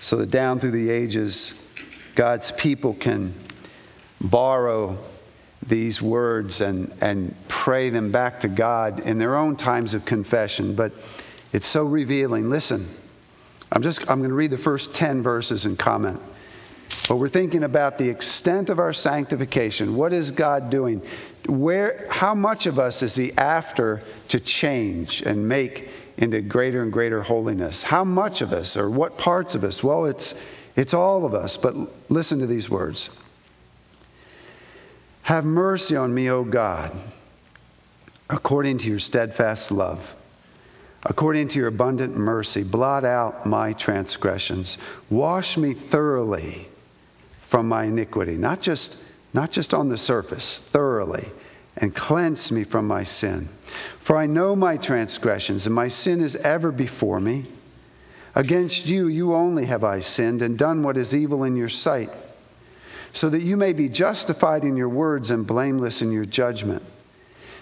so 0.00 0.16
that 0.18 0.30
down 0.30 0.60
through 0.60 0.72
the 0.72 0.90
ages, 0.90 1.54
God's 2.16 2.50
people 2.62 2.96
can 3.00 3.34
borrow 4.20 5.10
these 5.68 6.00
words 6.02 6.60
and, 6.60 6.92
and 7.00 7.34
pray 7.64 7.90
them 7.90 8.12
back 8.12 8.40
to 8.40 8.48
God 8.48 9.00
in 9.00 9.18
their 9.18 9.36
own 9.36 9.56
times 9.56 9.94
of 9.94 10.04
confession. 10.04 10.74
But 10.76 10.92
it's 11.52 11.72
so 11.72 11.84
revealing. 11.84 12.50
Listen, 12.50 12.98
I'm 13.70 13.82
just 13.82 14.00
I'm 14.08 14.18
going 14.18 14.30
to 14.30 14.36
read 14.36 14.50
the 14.50 14.58
first 14.58 14.90
10 14.94 15.22
verses 15.22 15.64
and 15.64 15.78
comment. 15.78 16.20
But 17.08 17.16
we're 17.16 17.28
thinking 17.28 17.64
about 17.64 17.98
the 17.98 18.08
extent 18.08 18.68
of 18.68 18.78
our 18.78 18.92
sanctification. 18.92 19.96
What 19.96 20.12
is 20.12 20.30
God 20.30 20.70
doing? 20.70 21.02
Where, 21.48 22.06
how 22.08 22.34
much 22.34 22.66
of 22.66 22.78
us 22.78 23.02
is 23.02 23.16
He 23.16 23.32
after 23.32 24.02
to 24.30 24.40
change 24.40 25.22
and 25.24 25.48
make 25.48 25.84
into 26.16 26.40
greater 26.42 26.82
and 26.82 26.92
greater 26.92 27.22
holiness? 27.22 27.84
How 27.86 28.04
much 28.04 28.40
of 28.40 28.50
us, 28.50 28.76
or 28.76 28.90
what 28.90 29.16
parts 29.18 29.54
of 29.54 29.64
us? 29.64 29.80
Well, 29.82 30.06
it's, 30.06 30.34
it's 30.76 30.94
all 30.94 31.26
of 31.26 31.34
us. 31.34 31.58
But 31.60 31.74
listen 32.08 32.38
to 32.38 32.46
these 32.46 32.70
words 32.70 33.10
Have 35.24 35.44
mercy 35.44 35.96
on 35.96 36.14
me, 36.14 36.30
O 36.30 36.44
God, 36.44 36.92
according 38.30 38.78
to 38.78 38.84
your 38.84 39.00
steadfast 39.00 39.72
love. 39.72 39.98
According 41.04 41.48
to 41.48 41.54
your 41.56 41.66
abundant 41.66 42.16
mercy, 42.16 42.62
blot 42.62 43.04
out 43.04 43.44
my 43.44 43.72
transgressions. 43.72 44.78
Wash 45.10 45.56
me 45.56 45.74
thoroughly 45.90 46.68
from 47.52 47.68
my 47.68 47.84
iniquity, 47.84 48.36
not 48.36 48.60
just, 48.60 48.96
not 49.32 49.52
just 49.52 49.72
on 49.72 49.88
the 49.88 49.98
surface, 49.98 50.60
thoroughly, 50.72 51.24
and 51.76 51.94
cleanse 51.94 52.50
me 52.50 52.64
from 52.64 52.88
my 52.88 53.04
sin. 53.04 53.48
For 54.06 54.16
I 54.16 54.26
know 54.26 54.56
my 54.56 54.76
transgressions, 54.76 55.66
and 55.66 55.74
my 55.74 55.88
sin 55.88 56.22
is 56.22 56.36
ever 56.42 56.72
before 56.72 57.20
me. 57.20 57.48
Against 58.34 58.86
you, 58.86 59.08
you 59.08 59.34
only 59.34 59.66
have 59.66 59.84
I 59.84 60.00
sinned 60.00 60.42
and 60.42 60.58
done 60.58 60.82
what 60.82 60.96
is 60.96 61.14
evil 61.14 61.44
in 61.44 61.54
your 61.54 61.68
sight, 61.68 62.08
so 63.12 63.30
that 63.30 63.42
you 63.42 63.56
may 63.56 63.74
be 63.74 63.90
justified 63.90 64.64
in 64.64 64.76
your 64.76 64.88
words 64.88 65.28
and 65.30 65.46
blameless 65.46 66.00
in 66.00 66.10
your 66.10 66.24
judgment. 66.24 66.82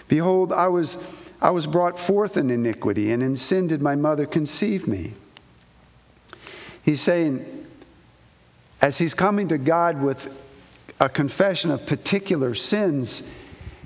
Behold, 0.09 0.53
I 0.53 0.67
was 0.67 0.95
I 1.41 1.49
was 1.49 1.65
brought 1.65 2.07
forth 2.07 2.37
in 2.37 2.49
iniquity, 2.51 3.11
and 3.11 3.23
in 3.23 3.35
sin 3.35 3.67
did 3.67 3.81
my 3.81 3.95
mother 3.95 4.27
conceive 4.27 4.87
me. 4.87 5.15
He's 6.83 7.03
saying, 7.03 7.60
as 8.81 8.97
he's 8.97 9.13
coming 9.13 9.49
to 9.49 9.57
God 9.57 10.01
with 10.01 10.17
a 10.99 11.07
confession 11.07 11.71
of 11.71 11.87
particular 11.87 12.55
sins, 12.55 13.21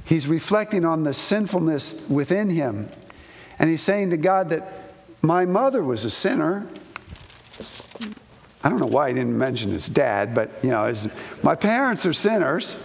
he's 0.05 0.27
reflecting 0.27 0.85
on 0.85 1.03
the 1.03 1.13
sinfulness 1.13 1.95
within 2.13 2.49
him. 2.49 2.89
And 3.59 3.69
he's 3.69 3.85
saying 3.85 4.11
to 4.11 4.17
God 4.17 4.49
that 4.49 4.91
my 5.21 5.45
mother 5.45 5.83
was 5.83 6.05
a 6.05 6.09
sinner. 6.09 6.69
I 8.63 8.69
don't 8.69 8.79
know 8.79 8.87
why 8.87 9.09
he 9.09 9.15
didn't 9.15 9.37
mention 9.37 9.71
his 9.71 9.89
dad, 9.93 10.33
but 10.33 10.49
you 10.63 10.71
know, 10.71 10.87
his, 10.87 11.05
my 11.43 11.55
parents 11.55 12.05
are 12.05 12.13
sinners. 12.13 12.75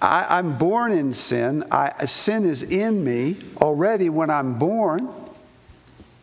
I, 0.00 0.38
am 0.38 0.58
born 0.58 0.92
in 0.92 1.14
sin. 1.14 1.64
I, 1.70 2.04
sin 2.06 2.48
is 2.48 2.62
in 2.62 3.02
me 3.02 3.54
already 3.56 4.10
when 4.10 4.30
I'm 4.30 4.58
born. 4.58 5.12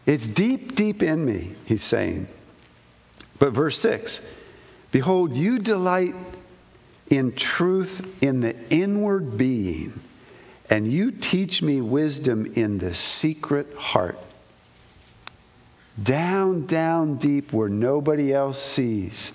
It's 0.06 0.28
deep, 0.36 0.76
deep 0.76 1.02
in 1.02 1.26
me, 1.26 1.56
he's 1.66 1.84
saying. 1.84 2.28
But 3.40 3.54
verse 3.54 3.78
6 3.82 4.20
Behold, 4.92 5.34
you 5.34 5.60
delight 5.60 6.14
in 7.08 7.36
truth 7.36 8.02
in 8.22 8.42
the 8.42 8.54
inward 8.70 9.38
being, 9.38 9.94
and 10.70 10.92
you 10.92 11.12
teach 11.32 11.62
me 11.62 11.82
wisdom 11.82 12.54
in 12.56 12.78
the 12.78 12.94
secret 12.94 13.68
heart. 13.76 14.16
Down, 16.04 16.66
down 16.66 17.20
deep 17.20 17.54
where 17.54 17.70
nobody 17.70 18.34
else 18.34 18.58
sees 18.76 19.32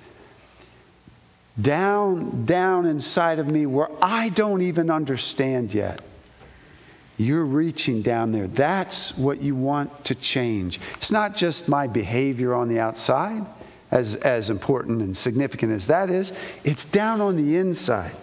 down, 1.62 2.46
down 2.46 2.86
inside 2.86 3.38
of 3.38 3.46
me 3.46 3.66
where 3.66 3.88
I 4.02 4.30
don't 4.30 4.62
even 4.62 4.90
understand 4.90 5.72
yet. 5.72 6.00
You're 7.16 7.44
reaching 7.44 8.02
down 8.02 8.30
there. 8.30 8.46
That's 8.46 9.12
what 9.18 9.40
you 9.40 9.56
want 9.56 9.90
to 10.06 10.14
change. 10.14 10.78
It's 10.98 11.10
not 11.10 11.34
just 11.34 11.68
my 11.68 11.88
behavior 11.88 12.54
on 12.54 12.68
the 12.68 12.78
outside, 12.78 13.42
as, 13.90 14.16
as 14.22 14.50
important 14.50 15.02
and 15.02 15.16
significant 15.16 15.72
as 15.72 15.86
that 15.88 16.10
is, 16.10 16.30
it's 16.64 16.84
down 16.92 17.20
on 17.20 17.36
the 17.36 17.56
inside. 17.56 18.16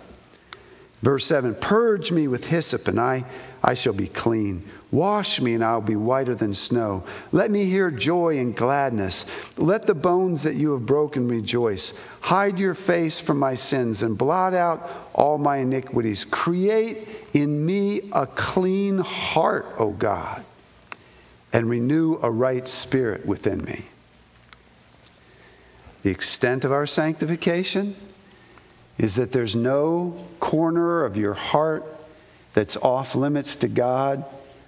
Verse 1.04 1.26
7 1.26 1.56
Purge 1.62 2.10
me 2.12 2.28
with 2.28 2.42
hyssop, 2.42 2.88
and 2.88 3.00
I, 3.00 3.24
I 3.62 3.76
shall 3.76 3.96
be 3.96 4.10
clean. 4.10 4.70
Wash 4.92 5.40
me, 5.40 5.54
and 5.54 5.64
I'll 5.64 5.82
be 5.82 5.96
whiter 5.96 6.36
than 6.36 6.54
snow. 6.54 7.04
Let 7.32 7.52
me 7.52 7.70
hear 7.70 7.92
joy 7.92 8.40
and 8.40 8.56
gladness. 8.56 9.26
Let 9.58 9.86
the 9.86 9.94
bones 9.94 10.44
that 10.46 10.56
you 10.56 10.72
have 10.72 10.86
broken 10.86 11.28
rejoice. 11.28 11.94
Hide 12.22 12.58
your 12.58 12.76
face 12.88 13.22
from 13.28 13.40
my 13.40 13.56
sins, 13.56 14.02
and 14.02 14.18
blot 14.18 14.54
out 14.54 15.10
all 15.14 15.38
my 15.38 15.58
iniquities. 15.58 16.26
Create 16.32 17.08
in 17.34 17.64
me 17.66 18.10
a 18.14 18.28
clean 18.54 18.98
heart, 18.98 19.66
O 19.78 19.92
God, 19.92 20.46
and 21.54 21.70
renew 21.70 22.18
a 22.22 22.32
right 22.32 22.66
spirit 22.66 23.28
within 23.28 23.64
me. 23.64 23.86
The 26.06 26.12
extent 26.12 26.66
of 26.66 26.72
our 26.72 26.86
sanctification 26.86 27.96
is 29.00 29.16
that 29.16 29.34
there's 29.34 29.56
no 29.56 30.24
corner 30.40 31.04
of 31.04 31.16
your 31.16 31.34
heart 31.34 31.82
that's 32.54 32.78
off 32.78 33.16
limits 33.16 33.58
to 33.62 33.68
God, 33.68 34.24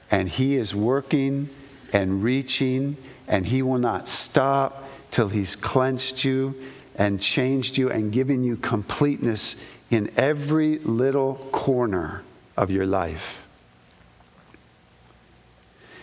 and 0.09 0.27
He 0.27 0.57
is 0.57 0.73
working 0.73 1.47
and 1.93 2.23
reaching, 2.23 2.97
and 3.27 3.45
He 3.45 3.61
will 3.61 3.77
not 3.77 4.07
stop 4.07 4.81
till 5.15 5.29
He's 5.29 5.55
cleansed 5.63 6.25
you 6.25 6.55
and 6.95 7.21
changed 7.21 7.77
you 7.77 7.91
and 7.91 8.11
given 8.11 8.43
you 8.43 8.57
completeness 8.57 9.55
in 9.91 10.17
every 10.17 10.79
little 10.79 11.51
corner 11.53 12.23
of 12.57 12.71
your 12.71 12.87
life. 12.87 13.21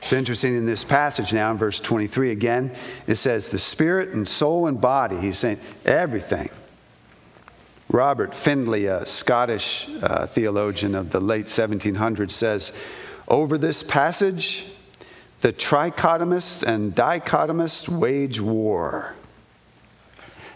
It's 0.04 0.12
interesting 0.12 0.54
in 0.54 0.66
this 0.66 0.84
passage 0.86 1.32
now 1.32 1.50
in 1.50 1.58
verse 1.58 1.80
23 1.88 2.30
again, 2.30 2.70
it 3.08 3.16
says 3.16 3.48
the 3.50 3.58
spirit 3.58 4.10
and 4.10 4.28
soul 4.28 4.66
and 4.66 4.78
body. 4.78 5.16
He's 5.16 5.38
saying 5.38 5.58
everything 5.86 6.50
Robert 7.90 8.34
Findlay, 8.44 8.84
a 8.84 9.06
Scottish 9.06 9.62
uh, 10.02 10.26
theologian 10.34 10.94
of 10.94 11.10
the 11.10 11.20
late 11.20 11.46
1700s, 11.46 12.32
says 12.32 12.70
over 13.28 13.56
this 13.56 13.84
passage, 13.88 14.64
the 15.42 15.52
trichotomists 15.52 16.62
and 16.66 16.94
dichotomists 16.94 17.88
wage 17.88 18.40
war. 18.40 19.14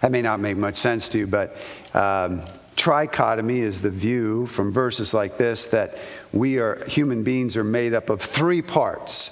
That 0.03 0.11
may 0.11 0.21
not 0.21 0.41
make 0.41 0.57
much 0.57 0.77
sense 0.77 1.09
to 1.11 1.19
you, 1.19 1.27
but 1.27 1.53
um, 1.97 2.45
trichotomy 2.79 3.67
is 3.67 3.83
the 3.83 3.91
view 3.91 4.49
from 4.57 4.73
verses 4.73 5.13
like 5.13 5.37
this 5.37 5.67
that 5.73 5.91
we 6.33 6.59
are 6.59 6.85
human 6.87 7.25
beings 7.25 7.57
are 7.57 7.65
made 7.65 7.93
up 7.95 8.09
of 8.09 8.21
three 8.39 8.63
parts 8.63 9.31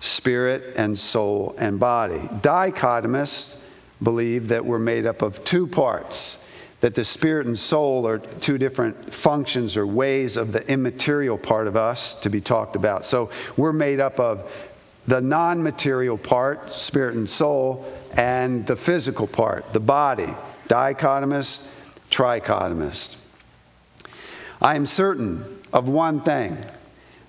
spirit 0.00 0.76
and 0.76 0.96
soul 0.96 1.54
and 1.58 1.78
body. 1.78 2.28
Dichotomists 2.42 3.56
believe 4.02 4.48
that 4.48 4.64
we're 4.64 4.78
made 4.78 5.06
up 5.06 5.22
of 5.22 5.34
two 5.50 5.66
parts 5.66 6.38
that 6.80 6.94
the 6.94 7.04
spirit 7.04 7.46
and 7.46 7.58
soul 7.58 8.06
are 8.06 8.22
two 8.46 8.56
different 8.56 8.96
functions 9.22 9.76
or 9.76 9.86
ways 9.86 10.36
of 10.36 10.52
the 10.52 10.66
immaterial 10.66 11.36
part 11.36 11.66
of 11.66 11.76
us 11.76 12.16
to 12.22 12.30
be 12.30 12.40
talked 12.40 12.76
about. 12.76 13.04
So 13.04 13.28
we're 13.58 13.74
made 13.74 14.00
up 14.00 14.18
of 14.18 14.38
the 15.06 15.20
non 15.20 15.62
material 15.62 16.18
part, 16.18 16.60
spirit 16.72 17.16
and 17.16 17.28
soul, 17.28 17.84
and 18.12 18.66
the 18.66 18.76
physical 18.86 19.26
part, 19.26 19.64
the 19.72 19.80
body, 19.80 20.28
dichotomist, 20.70 21.58
trichotomist. 22.10 23.16
I 24.60 24.76
am 24.76 24.86
certain 24.86 25.62
of 25.72 25.86
one 25.86 26.22
thing 26.22 26.58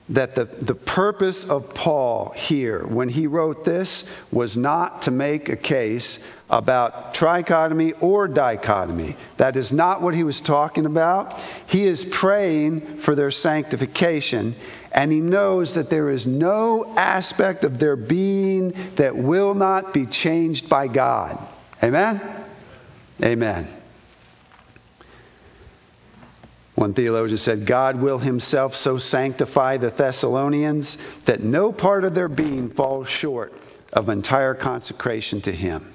that 0.10 0.36
the, 0.36 0.46
the 0.66 0.76
purpose 0.76 1.46
of 1.48 1.64
Paul 1.74 2.34
here, 2.36 2.86
when 2.86 3.08
he 3.08 3.28
wrote 3.28 3.64
this, 3.64 4.04
was 4.32 4.58
not 4.58 5.04
to 5.04 5.12
make 5.12 5.48
a 5.48 5.56
case 5.56 6.20
about 6.50 7.14
trichotomy 7.16 7.94
or 8.02 8.28
dichotomy. 8.28 9.16
That 9.40 9.56
is 9.56 9.72
not 9.72 10.02
what 10.02 10.14
he 10.14 10.24
was 10.24 10.42
talking 10.46 10.86
about. 10.86 11.34
He 11.68 11.88
is 11.88 12.04
praying 12.20 13.04
for 13.06 13.16
their 13.16 13.32
sanctification, 13.32 14.56
and 14.92 15.12
he 15.12 15.22
knows 15.22 15.74
that 15.76 15.90
there 15.90 16.10
is 16.10 16.26
no 16.28 16.94
aspect 16.98 17.64
of 17.64 17.80
their 17.80 17.96
being 17.96 18.74
that 18.98 19.16
will 19.16 19.54
not 19.54 19.94
be 19.94 20.06
changed 20.06 20.70
by 20.70 20.90
God. 20.90 21.38
Amen? 21.82 22.46
Amen. 23.24 23.81
One 26.76 26.94
theologian 26.94 27.38
said, 27.38 27.68
God 27.68 28.02
will 28.02 28.18
himself 28.18 28.74
so 28.74 28.98
sanctify 28.98 29.78
the 29.78 29.92
Thessalonians 29.92 30.98
that 31.28 31.42
no 31.42 31.72
part 31.72 32.04
of 32.04 32.16
their 32.16 32.30
being 32.30 32.72
falls 32.72 33.08
short 33.08 33.52
of 33.94 34.10
entire 34.10 34.56
consecration 34.56 35.42
to 35.44 35.52
him. 35.52 35.94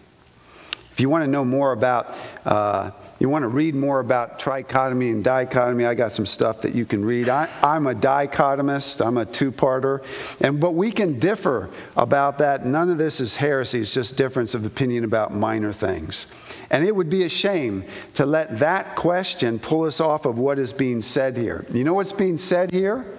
If 0.92 1.00
you 1.00 1.08
want 1.08 1.24
to 1.24 1.30
know 1.30 1.44
more 1.44 1.72
about, 1.72 2.06
uh, 2.46 2.90
you 3.18 3.28
want 3.28 3.42
to 3.42 3.48
read 3.48 3.74
more 3.74 4.00
about 4.00 4.38
trichotomy 4.40 5.10
and 5.10 5.24
dichotomy, 5.24 5.84
I 5.84 5.94
got 5.94 6.12
some 6.12 6.26
stuff 6.26 6.56
that 6.62 6.74
you 6.74 6.84
can 6.84 7.04
read. 7.04 7.28
I, 7.28 7.48
am 7.62 7.86
a 7.86 7.94
dichotomist, 7.94 9.00
I'm 9.00 9.16
a 9.16 9.24
two 9.24 9.52
parter, 9.52 10.00
and 10.40 10.60
but 10.60 10.74
we 10.74 10.92
can 10.92 11.18
differ 11.18 11.70
about 11.96 12.38
that. 12.38 12.66
None 12.66 12.90
of 12.90 12.98
this 12.98 13.20
is 13.20 13.34
heresy, 13.34 13.80
it's 13.80 13.94
just 13.94 14.16
difference 14.16 14.54
of 14.54 14.64
opinion 14.64 15.04
about 15.04 15.34
minor 15.34 15.72
things. 15.72 16.26
And 16.70 16.84
it 16.84 16.94
would 16.94 17.10
be 17.10 17.24
a 17.24 17.28
shame 17.28 17.84
to 18.16 18.26
let 18.26 18.60
that 18.60 18.96
question 18.96 19.60
pull 19.60 19.84
us 19.84 20.00
off 20.00 20.24
of 20.24 20.36
what 20.36 20.58
is 20.58 20.72
being 20.72 21.00
said 21.00 21.36
here. 21.36 21.64
You 21.70 21.84
know 21.84 21.94
what's 21.94 22.12
being 22.12 22.38
said 22.38 22.70
here? 22.70 23.15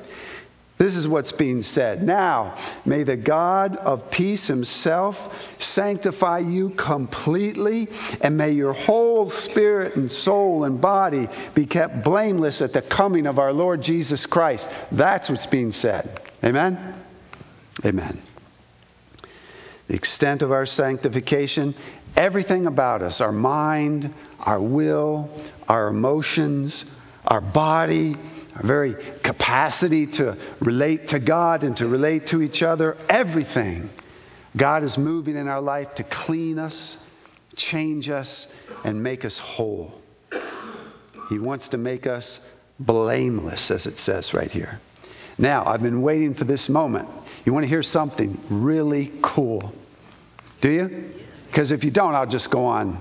This 0.80 0.96
is 0.96 1.08
what's 1.08 1.32
being 1.32 1.64
said. 1.64 2.04
Now, 2.04 2.82
may 2.86 3.04
the 3.04 3.18
God 3.18 3.78
of 3.78 4.12
peace 4.12 4.48
himself 4.48 5.16
sanctify 5.60 6.40
you 6.40 6.72
completely, 6.78 7.88
and 8.22 8.38
may 8.38 8.52
your 8.52 8.74
whole 8.74 9.32
spirit 9.32 9.96
and 9.96 10.12
soul 10.12 10.66
and 10.66 10.80
body 10.80 11.28
be 11.56 11.66
kept 11.66 12.04
blameless 12.04 12.62
at 12.62 12.74
the 12.74 12.84
coming 12.96 13.26
of 13.26 13.40
our 13.40 13.52
Lord 13.52 13.82
Jesus 13.82 14.28
Christ. 14.30 14.68
That's 14.96 15.30
what's 15.30 15.48
being 15.48 15.72
said. 15.72 16.22
Amen? 16.44 17.04
Amen. 17.84 18.24
The 19.88 19.96
extent 19.96 20.44
of 20.44 20.52
our 20.52 20.66
sanctification, 20.66 21.74
everything 22.16 22.68
about 22.68 23.02
us, 23.02 23.20
our 23.20 23.32
mind, 23.32 24.14
our 24.40 24.62
will, 24.62 25.30
our 25.68 25.88
emotions, 25.88 26.86
our 27.26 27.42
body, 27.42 28.16
our 28.58 28.68
very 28.68 28.96
capacity 29.24 30.08
to 30.14 30.56
relate 30.62 31.10
to 31.10 31.20
God 31.20 31.64
and 31.64 31.76
to 31.78 31.86
relate 31.86 32.28
to 32.28 32.42
each 32.42 32.62
other, 32.62 32.96
everything. 33.10 33.90
God 34.60 34.84
is 34.84 34.98
moving 34.98 35.36
in 35.36 35.48
our 35.48 35.62
life 35.62 35.88
to 35.98 36.06
clean 36.26 36.58
us, 36.58 36.98
change 37.56 38.10
us, 38.10 38.48
and 38.84 39.02
make 39.02 39.26
us 39.26 39.40
whole. 39.42 40.02
He 41.30 41.40
wants 41.40 41.70
to 41.70 41.78
make 41.78 42.08
us 42.08 42.40
blameless, 42.80 43.70
as 43.70 43.86
it 43.86 43.98
says 43.98 44.32
right 44.34 44.50
here. 44.50 44.80
Now, 45.38 45.66
I've 45.66 45.82
been 45.82 46.02
waiting 46.02 46.34
for 46.34 46.46
this 46.46 46.68
moment. 46.70 47.08
You 47.46 47.54
want 47.54 47.64
to 47.64 47.70
hear 47.70 47.84
something 47.84 48.40
really 48.50 49.12
cool? 49.36 49.72
Do 50.62 50.70
you? 50.70 51.12
Because 51.48 51.72
if 51.72 51.84
you 51.84 51.92
don't, 51.92 52.16
I'll 52.16 52.30
just 52.30 52.52
go 52.52 52.66
on 52.66 52.96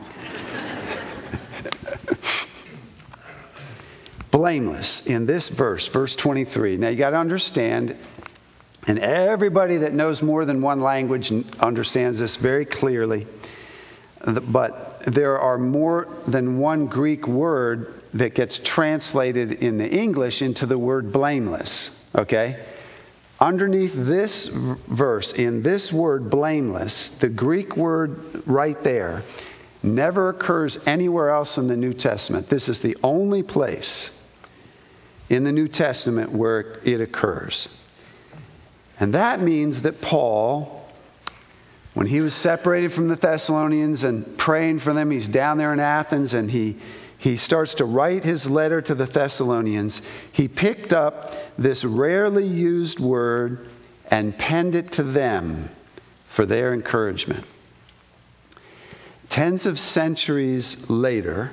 blameless 4.37 5.01
in 5.07 5.25
this 5.25 5.51
verse, 5.57 5.89
verse 5.95 6.15
23. 6.23 6.77
Now 6.77 6.91
you 6.91 6.99
got 6.99 7.11
to 7.11 7.17
understand, 7.17 7.97
and 8.87 8.99
everybody 8.99 9.79
that 9.79 9.95
knows 9.95 10.21
more 10.23 10.45
than 10.45 10.61
one 10.61 10.83
language 10.83 11.33
understands 11.59 12.19
this 12.21 12.37
very 12.43 12.67
clearly, 12.67 13.27
but 14.53 15.01
there 15.15 15.39
are 15.39 15.57
more 15.57 16.23
than 16.31 16.59
one 16.59 16.87
Greek 16.87 17.27
word 17.27 18.03
that 18.13 18.35
gets 18.35 18.61
translated 18.75 19.53
in 19.53 19.79
the 19.79 19.89
English 19.89 20.43
into 20.43 20.67
the 20.67 20.79
word 20.79 21.15
blameless. 21.15 21.91
Okay? 22.15 22.63
Underneath 23.41 23.95
this 23.95 24.51
verse, 24.99 25.33
in 25.35 25.63
this 25.63 25.91
word 25.95 26.31
blameless, 26.31 27.13
the 27.23 27.31
Greek 27.31 27.75
word 27.75 28.43
right 28.47 28.77
there 28.85 29.23
never 29.83 30.29
occurs 30.29 30.79
anywhere 30.85 31.31
else 31.31 31.57
in 31.57 31.69
the 31.69 31.77
New 31.77 31.95
Testament. 31.95 32.51
This 32.51 32.69
is 32.69 32.83
the 32.83 32.97
only 33.03 33.43
place 33.43 34.11
in 35.29 35.45
the 35.45 35.53
New 35.53 35.69
Testament 35.69 36.37
where 36.37 36.79
it 36.85 37.01
occurs. 37.01 37.69
And 38.99 39.15
that 39.15 39.41
means 39.41 39.83
that 39.83 40.01
Paul, 40.01 40.89
when 41.95 42.07
he 42.07 42.21
was 42.21 42.35
separated 42.43 42.93
from 42.93 43.09
the 43.09 43.17
Thessalonians 43.17 44.05
and 44.05 44.39
praying 44.39 44.81
for 44.81 44.95
them, 44.95 45.11
he's 45.11 45.29
down 45.29 45.59
there 45.59 45.73
in 45.73 45.81
Athens 45.81 46.33
and 46.33 46.51
he, 46.51 46.81
he 47.19 47.37
starts 47.37 47.75
to 47.77 47.85
write 47.85 48.25
his 48.25 48.47
letter 48.47 48.81
to 48.81 48.95
the 48.95 49.07
Thessalonians. 49.07 50.01
He 50.33 50.49
picked 50.49 50.93
up 50.93 51.31
this 51.59 51.85
rarely 51.87 52.47
used 52.47 53.01
word 53.01 53.69
and 54.11 54.37
penned 54.39 54.75
it 54.75 54.93
to 54.93 55.03
them 55.03 55.71
for 56.37 56.47
their 56.47 56.73
encouragement. 56.73 57.45
Tens 59.31 59.67
of 59.67 59.77
centuries 59.77 60.77
later, 60.89 61.53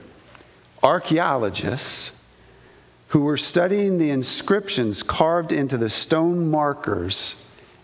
archaeologists 0.84 2.12
who 3.14 3.22
were 3.22 3.38
studying 3.38 4.00
the 4.00 4.10
inscriptions 4.10 5.04
carved 5.08 5.52
into 5.52 5.78
the 5.78 5.90
stone 5.90 6.50
markers 6.50 7.36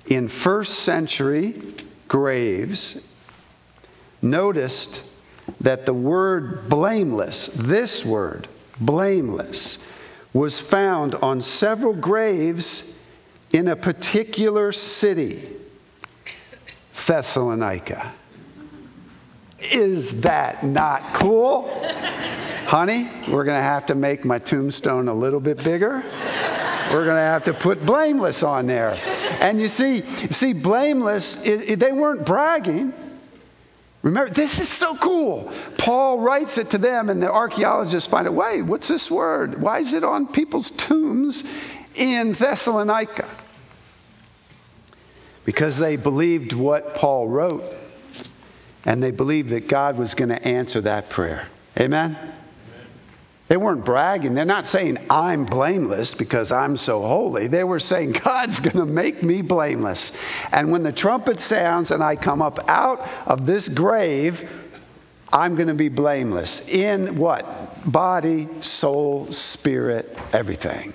in 0.07 0.27
first 0.43 0.71
century 0.79 1.53
graves 2.07 2.99
noticed 4.23 5.01
that 5.61 5.85
the 5.85 5.93
word 5.93 6.67
blameless, 6.67 7.49
this 7.69 8.03
word, 8.07 8.47
blameless, 8.81 9.77
was 10.33 10.61
found 10.71 11.13
on 11.15 11.41
several 11.41 11.99
graves 11.99 12.83
in 13.51 13.67
a 13.67 13.75
particular 13.75 14.71
city, 14.71 15.57
Thessalonica. 17.07 18.15
Is 19.61 20.23
that 20.23 20.63
not 20.63 21.21
cool? 21.21 21.69
honey, 22.69 23.09
we're 23.31 23.45
going 23.45 23.57
to 23.57 23.63
have 23.63 23.87
to 23.87 23.95
make 23.95 24.23
my 24.23 24.37
tombstone 24.37 25.07
a 25.07 25.13
little 25.13 25.39
bit 25.39 25.57
bigger. 25.57 26.03
We're 26.93 27.03
going 27.03 27.15
to 27.15 27.21
have 27.21 27.43
to 27.45 27.59
put 27.63 27.83
blameless 27.83 28.43
on 28.45 28.67
there. 28.67 28.91
And 28.91 29.59
you 29.59 29.69
see, 29.69 30.03
see, 30.31 30.53
blameless, 30.53 31.37
it, 31.43 31.69
it, 31.69 31.79
they 31.79 31.91
weren't 31.91 32.27
bragging. 32.27 32.93
Remember, 34.03 34.31
this 34.33 34.51
is 34.59 34.79
so 34.79 34.95
cool. 35.01 35.51
Paul 35.79 36.21
writes 36.21 36.59
it 36.59 36.69
to 36.71 36.77
them, 36.77 37.09
and 37.09 37.21
the 37.21 37.31
archaeologists 37.31 38.07
find 38.09 38.27
it. 38.27 38.33
Wait, 38.33 38.61
what's 38.61 38.87
this 38.87 39.09
word? 39.11 39.59
Why 39.59 39.79
is 39.79 39.93
it 39.93 40.03
on 40.03 40.31
people's 40.31 40.71
tombs 40.87 41.43
in 41.95 42.35
Thessalonica? 42.39 43.35
Because 45.43 45.79
they 45.79 45.97
believed 45.97 46.53
what 46.55 46.93
Paul 46.93 47.27
wrote, 47.27 47.63
and 48.85 49.01
they 49.03 49.11
believed 49.11 49.49
that 49.49 49.69
God 49.69 49.97
was 49.97 50.13
going 50.13 50.29
to 50.29 50.41
answer 50.41 50.81
that 50.81 51.09
prayer. 51.09 51.47
Amen? 51.77 52.35
They 53.49 53.57
weren't 53.57 53.83
bragging. 53.83 54.35
They're 54.35 54.45
not 54.45 54.65
saying, 54.65 54.97
I'm 55.09 55.45
blameless 55.45 56.15
because 56.19 56.51
I'm 56.51 56.77
so 56.77 57.01
holy. 57.01 57.47
They 57.47 57.63
were 57.63 57.79
saying, 57.79 58.13
God's 58.23 58.59
going 58.59 58.77
to 58.77 58.85
make 58.85 59.23
me 59.23 59.41
blameless. 59.41 60.11
And 60.51 60.71
when 60.71 60.83
the 60.83 60.91
trumpet 60.91 61.39
sounds 61.39 61.89
and 61.89 62.03
I 62.03 62.15
come 62.15 62.43
up 62.43 62.59
out 62.67 62.99
of 63.27 63.47
this 63.47 63.67
grave, 63.73 64.33
I'm 65.29 65.55
going 65.55 65.67
to 65.67 65.73
be 65.73 65.89
blameless. 65.89 66.61
In 66.67 67.17
what? 67.17 67.43
Body, 67.91 68.47
soul, 68.61 69.27
spirit, 69.31 70.05
everything. 70.31 70.93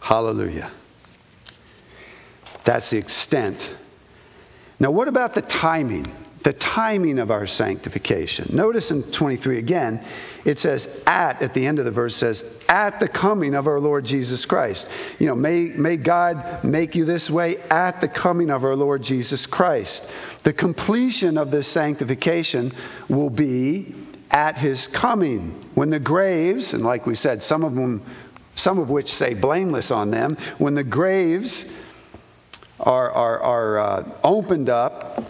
Hallelujah. 0.00 0.72
That's 2.66 2.90
the 2.90 2.98
extent. 2.98 3.62
Now, 4.80 4.90
what 4.90 5.08
about 5.08 5.34
the 5.34 5.42
timing? 5.42 6.06
the 6.44 6.52
timing 6.52 7.18
of 7.18 7.30
our 7.30 7.46
sanctification. 7.46 8.54
Notice 8.54 8.90
in 8.90 9.12
23 9.18 9.58
again, 9.58 10.00
it 10.44 10.58
says 10.58 10.86
at, 11.06 11.42
at 11.42 11.52
the 11.52 11.66
end 11.66 11.78
of 11.78 11.84
the 11.84 11.90
verse 11.90 12.14
says, 12.14 12.42
at 12.68 13.00
the 13.00 13.08
coming 13.08 13.54
of 13.54 13.66
our 13.66 13.80
Lord 13.80 14.04
Jesus 14.04 14.46
Christ. 14.46 14.86
You 15.18 15.26
know, 15.26 15.34
may, 15.34 15.72
may 15.76 15.96
God 15.96 16.64
make 16.64 16.94
you 16.94 17.04
this 17.04 17.30
way 17.32 17.58
at 17.70 18.00
the 18.00 18.08
coming 18.08 18.50
of 18.50 18.64
our 18.64 18.76
Lord 18.76 19.02
Jesus 19.02 19.46
Christ. 19.50 20.02
The 20.44 20.52
completion 20.52 21.38
of 21.38 21.50
this 21.50 21.72
sanctification 21.74 22.72
will 23.10 23.30
be 23.30 23.94
at 24.30 24.56
his 24.56 24.88
coming. 24.98 25.70
When 25.74 25.90
the 25.90 26.00
graves, 26.00 26.72
and 26.72 26.82
like 26.82 27.04
we 27.04 27.14
said, 27.14 27.42
some 27.42 27.64
of 27.64 27.74
them, 27.74 28.02
some 28.54 28.78
of 28.78 28.88
which 28.88 29.08
say 29.08 29.34
blameless 29.34 29.90
on 29.90 30.10
them, 30.10 30.36
when 30.58 30.74
the 30.74 30.84
graves 30.84 31.64
are, 32.88 33.10
are, 33.10 33.40
are 33.40 33.78
uh, 33.78 34.20
opened 34.24 34.70
up, 34.70 35.22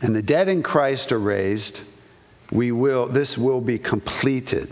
and 0.00 0.16
the 0.16 0.22
dead 0.22 0.48
in 0.48 0.62
Christ 0.62 1.12
are 1.12 1.20
raised, 1.20 1.78
we 2.50 2.72
will, 2.72 3.12
this 3.12 3.38
will 3.38 3.60
be 3.60 3.78
completed. 3.78 4.70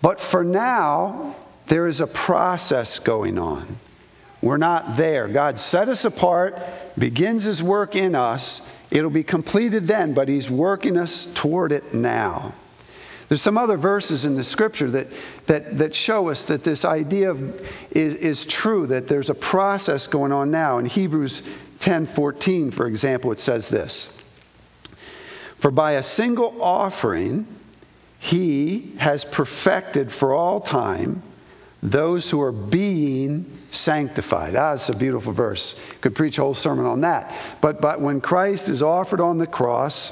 But 0.00 0.18
for 0.30 0.44
now, 0.44 1.36
there 1.68 1.88
is 1.88 2.00
a 2.00 2.06
process 2.26 3.00
going 3.04 3.38
on. 3.38 3.80
We're 4.40 4.56
not 4.56 4.96
there. 4.96 5.32
God 5.32 5.58
set 5.58 5.88
us 5.88 6.04
apart, 6.04 6.54
begins 6.96 7.44
His 7.44 7.60
work 7.60 7.96
in 7.96 8.14
us. 8.14 8.62
It'll 8.92 9.10
be 9.10 9.24
completed 9.24 9.88
then, 9.88 10.14
but 10.14 10.28
He's 10.28 10.48
working 10.48 10.96
us 10.96 11.26
toward 11.42 11.72
it 11.72 11.92
now. 11.92 12.54
There's 13.28 13.42
some 13.42 13.58
other 13.58 13.76
verses 13.76 14.24
in 14.24 14.36
the 14.36 14.44
scripture 14.44 14.90
that, 14.92 15.06
that, 15.48 15.78
that 15.78 15.94
show 15.94 16.28
us 16.28 16.44
that 16.48 16.64
this 16.64 16.84
idea 16.84 17.32
is, 17.90 18.14
is 18.14 18.46
true, 18.48 18.86
that 18.86 19.08
there's 19.08 19.28
a 19.28 19.34
process 19.34 20.08
going 20.10 20.32
on 20.32 20.50
now. 20.50 20.78
In 20.78 20.86
Hebrews 20.86 21.42
10:14, 21.86 22.74
for 22.74 22.86
example, 22.86 23.30
it 23.32 23.40
says 23.40 23.68
this. 23.70 24.08
For 25.60 25.70
by 25.70 25.94
a 25.94 26.02
single 26.02 26.62
offering 26.62 27.46
he 28.20 28.96
has 28.98 29.24
perfected 29.32 30.08
for 30.18 30.32
all 30.32 30.60
time 30.60 31.22
those 31.82 32.28
who 32.30 32.40
are 32.40 32.52
being 32.52 33.46
sanctified. 33.70 34.56
Ah, 34.56 34.74
that's 34.74 34.90
a 34.90 34.98
beautiful 34.98 35.32
verse. 35.32 35.78
Could 36.02 36.14
preach 36.14 36.38
a 36.38 36.40
whole 36.40 36.54
sermon 36.54 36.86
on 36.86 37.02
that. 37.02 37.58
But, 37.62 37.80
but 37.80 38.00
when 38.00 38.20
Christ 38.20 38.68
is 38.68 38.82
offered 38.82 39.20
on 39.20 39.38
the 39.38 39.46
cross, 39.46 40.10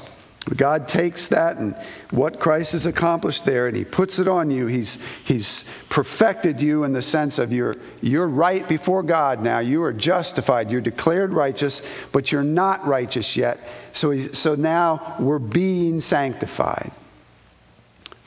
God 0.55 0.87
takes 0.87 1.27
that 1.29 1.57
and 1.57 1.75
what 2.11 2.39
Christ 2.39 2.71
has 2.71 2.85
accomplished 2.85 3.41
there 3.45 3.67
and 3.67 3.75
He 3.75 3.83
puts 3.83 4.19
it 4.19 4.27
on 4.27 4.49
you. 4.49 4.67
He's, 4.67 4.97
he's 5.25 5.63
perfected 5.89 6.61
you 6.61 6.83
in 6.83 6.93
the 6.93 7.01
sense 7.01 7.37
of 7.39 7.51
you're, 7.51 7.75
you're 8.01 8.29
right 8.29 8.67
before 8.69 9.03
God 9.03 9.41
now. 9.41 9.59
You 9.59 9.83
are 9.83 9.93
justified. 9.93 10.69
You're 10.69 10.81
declared 10.81 11.33
righteous, 11.33 11.81
but 12.13 12.31
you're 12.31 12.43
not 12.43 12.87
righteous 12.87 13.33
yet. 13.35 13.57
So, 13.93 14.13
so 14.31 14.55
now 14.55 15.17
we're 15.19 15.39
being 15.39 15.99
sanctified. 15.99 16.91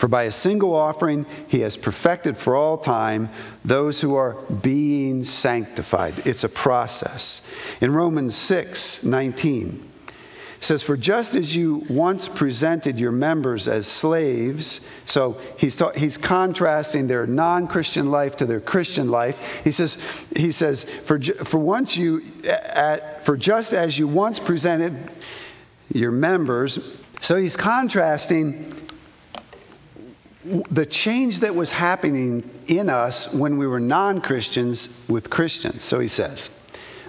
For 0.01 0.09
by 0.09 0.25
a 0.25 0.33
single 0.33 0.75
offering 0.75 1.25
he 1.49 1.61
has 1.61 1.77
perfected 1.77 2.37
for 2.43 2.57
all 2.57 2.83
time 2.83 3.29
those 3.69 4.01
who 4.01 4.15
are 4.15 4.47
being 4.63 5.25
sanctified. 5.25 6.15
It's 6.25 6.43
a 6.43 6.49
process. 6.49 7.43
In 7.83 7.93
Romans 7.93 8.35
6 8.49 9.01
19, 9.05 9.90
says, 10.61 10.83
For 10.83 10.97
just 10.97 11.35
as 11.35 11.55
you 11.55 11.83
once 11.91 12.29
presented 12.39 12.99
your 12.99 13.13
members 13.13 13.67
as 13.67 13.87
slaves, 14.01 14.81
so 15.07 15.41
he's, 15.59 15.77
ta- 15.77 15.93
he's 15.93 16.19
contrasting 16.19 17.09
their 17.09 17.27
non 17.27 17.67
Christian 17.67 18.11
life 18.11 18.37
to 18.39 18.47
their 18.47 18.61
Christian 18.61 19.11
life. 19.11 19.35
He 19.65 19.73
says, 19.73 19.97
he 20.35 20.53
says 20.53 20.85
for, 21.09 21.19
for, 21.51 21.59
once 21.59 21.97
you, 21.97 22.21
at, 22.45 23.25
for 23.25 23.37
just 23.37 23.73
as 23.73 23.99
you 23.99 24.07
once 24.07 24.39
presented 24.47 25.11
your 25.89 26.11
members, 26.11 26.79
so 27.23 27.37
he's 27.37 27.57
contrasting 27.57 28.89
the 30.45 30.87
change 31.05 31.41
that 31.43 31.55
was 31.55 31.71
happening 31.71 32.49
in 32.67 32.89
us 32.89 33.29
when 33.35 33.59
we 33.59 33.67
were 33.67 33.81
non 33.81 34.21
Christians 34.21 34.89
with 35.09 35.29
Christians. 35.29 35.87
So 35.89 36.01
he 36.01 36.09
says, 36.09 36.49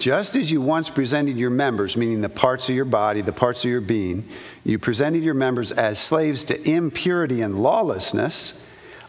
just 0.02 0.36
as 0.36 0.52
you 0.52 0.62
once 0.62 0.90
presented 0.94 1.38
your 1.38 1.50
members, 1.52 1.96
meaning 1.96 2.22
the 2.22 2.30
parts 2.30 2.68
of 2.68 2.76
your 2.76 2.86
body, 2.86 3.22
the 3.22 3.32
parts 3.32 3.64
of 3.64 3.70
your 3.70 3.82
being, 3.82 4.28
you 4.64 4.80
presented 4.80 5.24
your 5.24 5.36
members 5.36 5.72
as 5.72 6.00
slaves 6.10 6.44
to 6.46 6.70
impurity 6.70 7.42
and 7.42 7.56
lawlessness, 7.56 8.54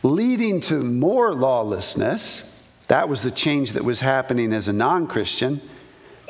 leading 0.03 0.61
to 0.69 0.75
more 0.75 1.33
lawlessness. 1.33 2.43
That 2.89 3.09
was 3.09 3.23
the 3.23 3.33
change 3.35 3.73
that 3.75 3.85
was 3.85 4.01
happening 4.01 4.53
as 4.53 4.69
a 4.69 4.73
non 4.73 5.07
Christian. 5.07 5.63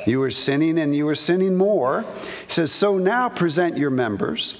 You 0.06 0.20
were 0.20 0.30
sinning 0.30 0.78
and 0.78 0.94
you 0.94 1.06
were 1.06 1.14
sinning 1.14 1.56
more. 1.56 2.02
He 2.46 2.52
says, 2.52 2.72
So 2.78 2.96
now 2.98 3.28
present 3.28 3.76
your 3.76 3.90
members 3.90 4.54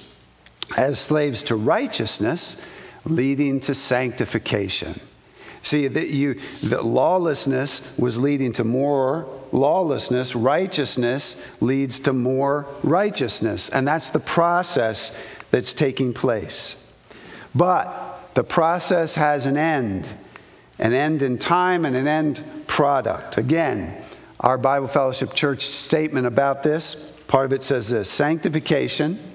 as 0.77 0.99
slaves 1.09 1.43
to 1.45 1.57
righteousness, 1.57 2.57
leading 3.05 3.61
to 3.63 3.75
sanctification. 3.75 5.01
See, 5.65 5.87
that 5.87 6.09
you, 6.09 6.35
the 6.69 6.83
lawlessness 6.83 7.81
was 7.99 8.17
leading 8.17 8.53
to 8.55 8.65
more 8.65 9.42
lawlessness. 9.53 10.35
Righteousness 10.37 11.37
leads 11.61 12.01
to 12.01 12.13
more 12.13 12.67
righteousness. 12.83 13.71
And 13.73 13.87
that's 13.87 14.11
the 14.13 14.21
process 14.35 15.11
that's 15.51 15.75
taking 15.75 16.15
place. 16.15 16.77
But 17.55 18.31
the 18.35 18.45
process 18.45 19.15
has 19.15 19.47
an 19.47 19.57
end 19.57 20.07
an 20.79 20.93
end 20.93 21.23
in 21.23 21.39
time 21.39 21.85
and 21.85 21.95
an 21.95 22.09
end 22.09 22.67
product. 22.67 23.39
Again, 23.39 24.05
our 24.41 24.59
Bible 24.59 24.91
Fellowship 24.93 25.29
Church 25.35 25.61
statement 25.61 26.27
about 26.27 26.65
this 26.65 26.97
part 27.29 27.47
of 27.47 27.53
it 27.53 27.63
says 27.63 27.89
this 27.89 28.17
sanctification 28.19 29.29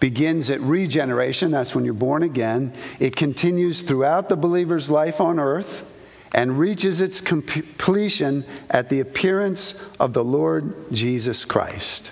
begins 0.00 0.50
at 0.50 0.60
regeneration, 0.60 1.50
that's 1.50 1.74
when 1.74 1.84
you're 1.84 1.94
born 1.94 2.22
again. 2.22 2.72
It 3.00 3.16
continues 3.16 3.82
throughout 3.88 4.28
the 4.28 4.36
believer's 4.36 4.88
life 4.88 5.14
on 5.18 5.40
earth 5.40 5.66
and 6.32 6.58
reaches 6.58 7.00
its 7.00 7.20
completion 7.20 8.44
at 8.70 8.88
the 8.88 9.00
appearance 9.00 9.74
of 9.98 10.12
the 10.12 10.22
Lord 10.22 10.64
Jesus 10.92 11.44
Christ. 11.48 12.10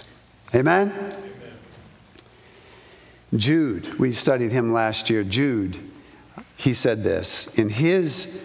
Amen? 0.54 0.92
Amen? 0.92 1.20
Jude, 3.36 3.86
we 3.98 4.12
studied 4.12 4.52
him 4.52 4.72
last 4.72 5.10
year. 5.10 5.24
Jude, 5.28 5.76
he 6.56 6.74
said 6.74 6.98
this 7.02 7.48
in 7.56 7.68
his 7.68 8.38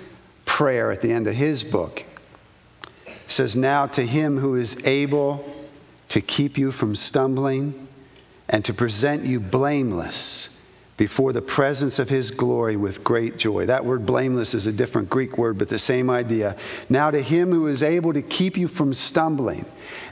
prayer 0.57 0.91
at 0.91 1.01
the 1.01 1.11
end 1.11 1.27
of 1.27 1.35
his 1.35 1.63
book. 1.63 1.99
Says, 3.27 3.55
Now 3.55 3.85
to 3.85 4.01
him 4.01 4.39
who 4.39 4.55
is 4.55 4.75
able 4.83 5.67
to 6.09 6.21
keep 6.21 6.57
you 6.57 6.71
from 6.71 6.95
stumbling 6.95 7.87
and 8.47 8.65
to 8.65 8.73
present 8.73 9.25
you 9.25 9.39
blameless 9.39 10.49
before 10.99 11.31
the 11.31 11.41
presence 11.41 11.97
of 11.97 12.09
his 12.09 12.29
glory 12.29 12.75
with 12.75 13.03
great 13.05 13.37
joy. 13.37 13.65
That 13.65 13.85
word 13.85 14.05
blameless 14.05 14.53
is 14.53 14.67
a 14.67 14.73
different 14.73 15.09
Greek 15.09 15.37
word, 15.37 15.57
but 15.57 15.69
the 15.69 15.79
same 15.79 16.09
idea. 16.09 16.57
Now, 16.89 17.09
to 17.09 17.23
him 17.23 17.51
who 17.51 17.67
is 17.67 17.81
able 17.81 18.11
to 18.13 18.21
keep 18.21 18.57
you 18.57 18.67
from 18.67 18.93
stumbling 18.93 19.65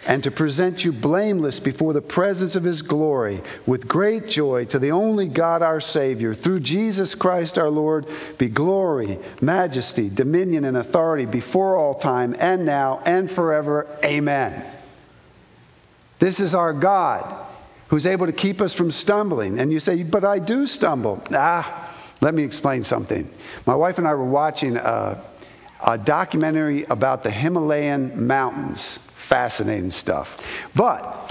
and 0.07 0.23
to 0.23 0.31
present 0.31 0.79
you 0.79 0.93
blameless 0.93 1.59
before 1.59 1.91
the 1.91 2.01
presence 2.01 2.55
of 2.55 2.63
his 2.63 2.81
glory 2.81 3.41
with 3.67 3.87
great 3.87 4.27
joy, 4.29 4.65
to 4.71 4.79
the 4.79 4.91
only 4.91 5.27
God 5.27 5.61
our 5.61 5.81
Savior, 5.81 6.33
through 6.33 6.61
Jesus 6.61 7.13
Christ 7.19 7.57
our 7.57 7.69
Lord, 7.69 8.05
be 8.39 8.49
glory, 8.49 9.19
majesty, 9.41 10.09
dominion, 10.09 10.63
and 10.63 10.77
authority 10.77 11.25
before 11.25 11.75
all 11.75 11.99
time 11.99 12.33
and 12.39 12.65
now 12.65 12.99
and 13.05 13.29
forever. 13.31 13.99
Amen. 14.03 14.73
This 16.21 16.39
is 16.39 16.55
our 16.55 16.73
God 16.73 17.46
who's 17.89 18.05
able 18.05 18.25
to 18.25 18.33
keep 18.33 18.61
us 18.61 18.73
from 18.75 18.91
stumbling. 18.91 19.59
And 19.59 19.71
you 19.71 19.79
say, 19.79 20.03
But 20.03 20.23
I 20.23 20.39
do 20.39 20.65
stumble. 20.65 21.21
Ah, 21.31 22.15
let 22.21 22.33
me 22.33 22.43
explain 22.43 22.83
something. 22.83 23.29
My 23.65 23.75
wife 23.75 23.95
and 23.97 24.07
I 24.07 24.13
were 24.13 24.29
watching 24.29 24.75
a, 24.75 25.23
a 25.85 25.97
documentary 25.97 26.85
about 26.85 27.23
the 27.23 27.31
Himalayan 27.31 28.25
mountains. 28.27 28.99
Fascinating 29.29 29.91
stuff. 29.91 30.27
But 30.75 31.27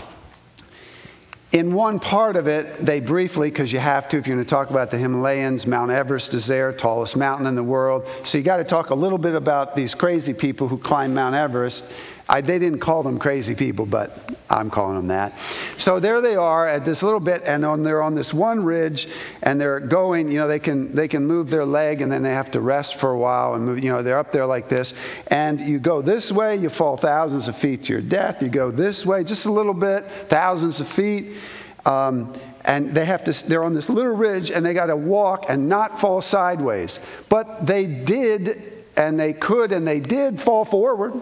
in 1.52 1.74
one 1.74 2.00
part 2.00 2.36
of 2.36 2.46
it, 2.46 2.84
they 2.84 3.00
briefly, 3.00 3.50
because 3.50 3.72
you 3.72 3.78
have 3.78 4.08
to 4.10 4.18
if 4.18 4.26
you're 4.26 4.36
going 4.36 4.44
to 4.44 4.50
talk 4.50 4.68
about 4.68 4.90
the 4.90 4.98
Himalayas, 4.98 5.66
Mount 5.66 5.90
Everest 5.90 6.34
is 6.34 6.46
there, 6.46 6.76
tallest 6.76 7.16
mountain 7.16 7.46
in 7.46 7.54
the 7.54 7.64
world. 7.64 8.02
So 8.24 8.36
you 8.36 8.44
got 8.44 8.58
to 8.58 8.64
talk 8.64 8.90
a 8.90 8.94
little 8.94 9.18
bit 9.18 9.34
about 9.34 9.74
these 9.74 9.94
crazy 9.94 10.34
people 10.34 10.68
who 10.68 10.78
climb 10.78 11.14
Mount 11.14 11.34
Everest. 11.34 11.82
I, 12.28 12.40
they 12.40 12.58
didn't 12.58 12.80
call 12.80 13.04
them 13.04 13.18
crazy 13.18 13.54
people, 13.54 13.86
but 13.86 14.10
I'm 14.48 14.68
calling 14.68 14.96
them 14.96 15.08
that. 15.08 15.32
So 15.78 16.00
there 16.00 16.20
they 16.20 16.34
are 16.34 16.66
at 16.66 16.84
this 16.84 17.02
little 17.02 17.20
bit, 17.20 17.42
and 17.44 17.64
on, 17.64 17.84
they're 17.84 18.02
on 18.02 18.16
this 18.16 18.32
one 18.34 18.64
ridge, 18.64 19.06
and 19.42 19.60
they're 19.60 19.80
going. 19.80 20.28
You 20.28 20.38
know, 20.38 20.48
they 20.48 20.58
can 20.58 20.94
they 20.94 21.06
can 21.06 21.24
move 21.24 21.50
their 21.50 21.64
leg, 21.64 22.00
and 22.00 22.10
then 22.10 22.24
they 22.24 22.30
have 22.30 22.50
to 22.52 22.60
rest 22.60 22.96
for 23.00 23.12
a 23.12 23.18
while, 23.18 23.54
and 23.54 23.64
move. 23.64 23.78
You 23.78 23.90
know, 23.90 24.02
they're 24.02 24.18
up 24.18 24.32
there 24.32 24.46
like 24.46 24.68
this, 24.68 24.92
and 25.28 25.60
you 25.60 25.78
go 25.78 26.02
this 26.02 26.32
way, 26.34 26.56
you 26.56 26.70
fall 26.76 26.98
thousands 27.00 27.48
of 27.48 27.54
feet 27.56 27.82
to 27.84 27.88
your 27.92 28.02
death. 28.02 28.36
You 28.40 28.50
go 28.50 28.72
this 28.72 29.04
way, 29.06 29.22
just 29.22 29.46
a 29.46 29.52
little 29.52 29.74
bit, 29.74 30.04
thousands 30.28 30.80
of 30.80 30.86
feet. 30.96 31.38
Um, 31.84 32.34
and 32.64 32.96
they 32.96 33.06
have 33.06 33.24
to 33.26 33.32
they're 33.48 33.62
on 33.62 33.76
this 33.76 33.88
little 33.88 34.16
ridge 34.16 34.50
and 34.52 34.66
they 34.66 34.74
got 34.74 34.86
to 34.86 34.96
walk 34.96 35.44
and 35.48 35.68
not 35.68 36.00
fall 36.00 36.20
sideways 36.20 36.98
but 37.30 37.64
they 37.64 37.86
did 38.04 38.84
and 38.96 39.16
they 39.16 39.32
could 39.32 39.70
and 39.70 39.86
they 39.86 40.00
did 40.00 40.40
fall 40.44 40.64
forward 40.64 41.12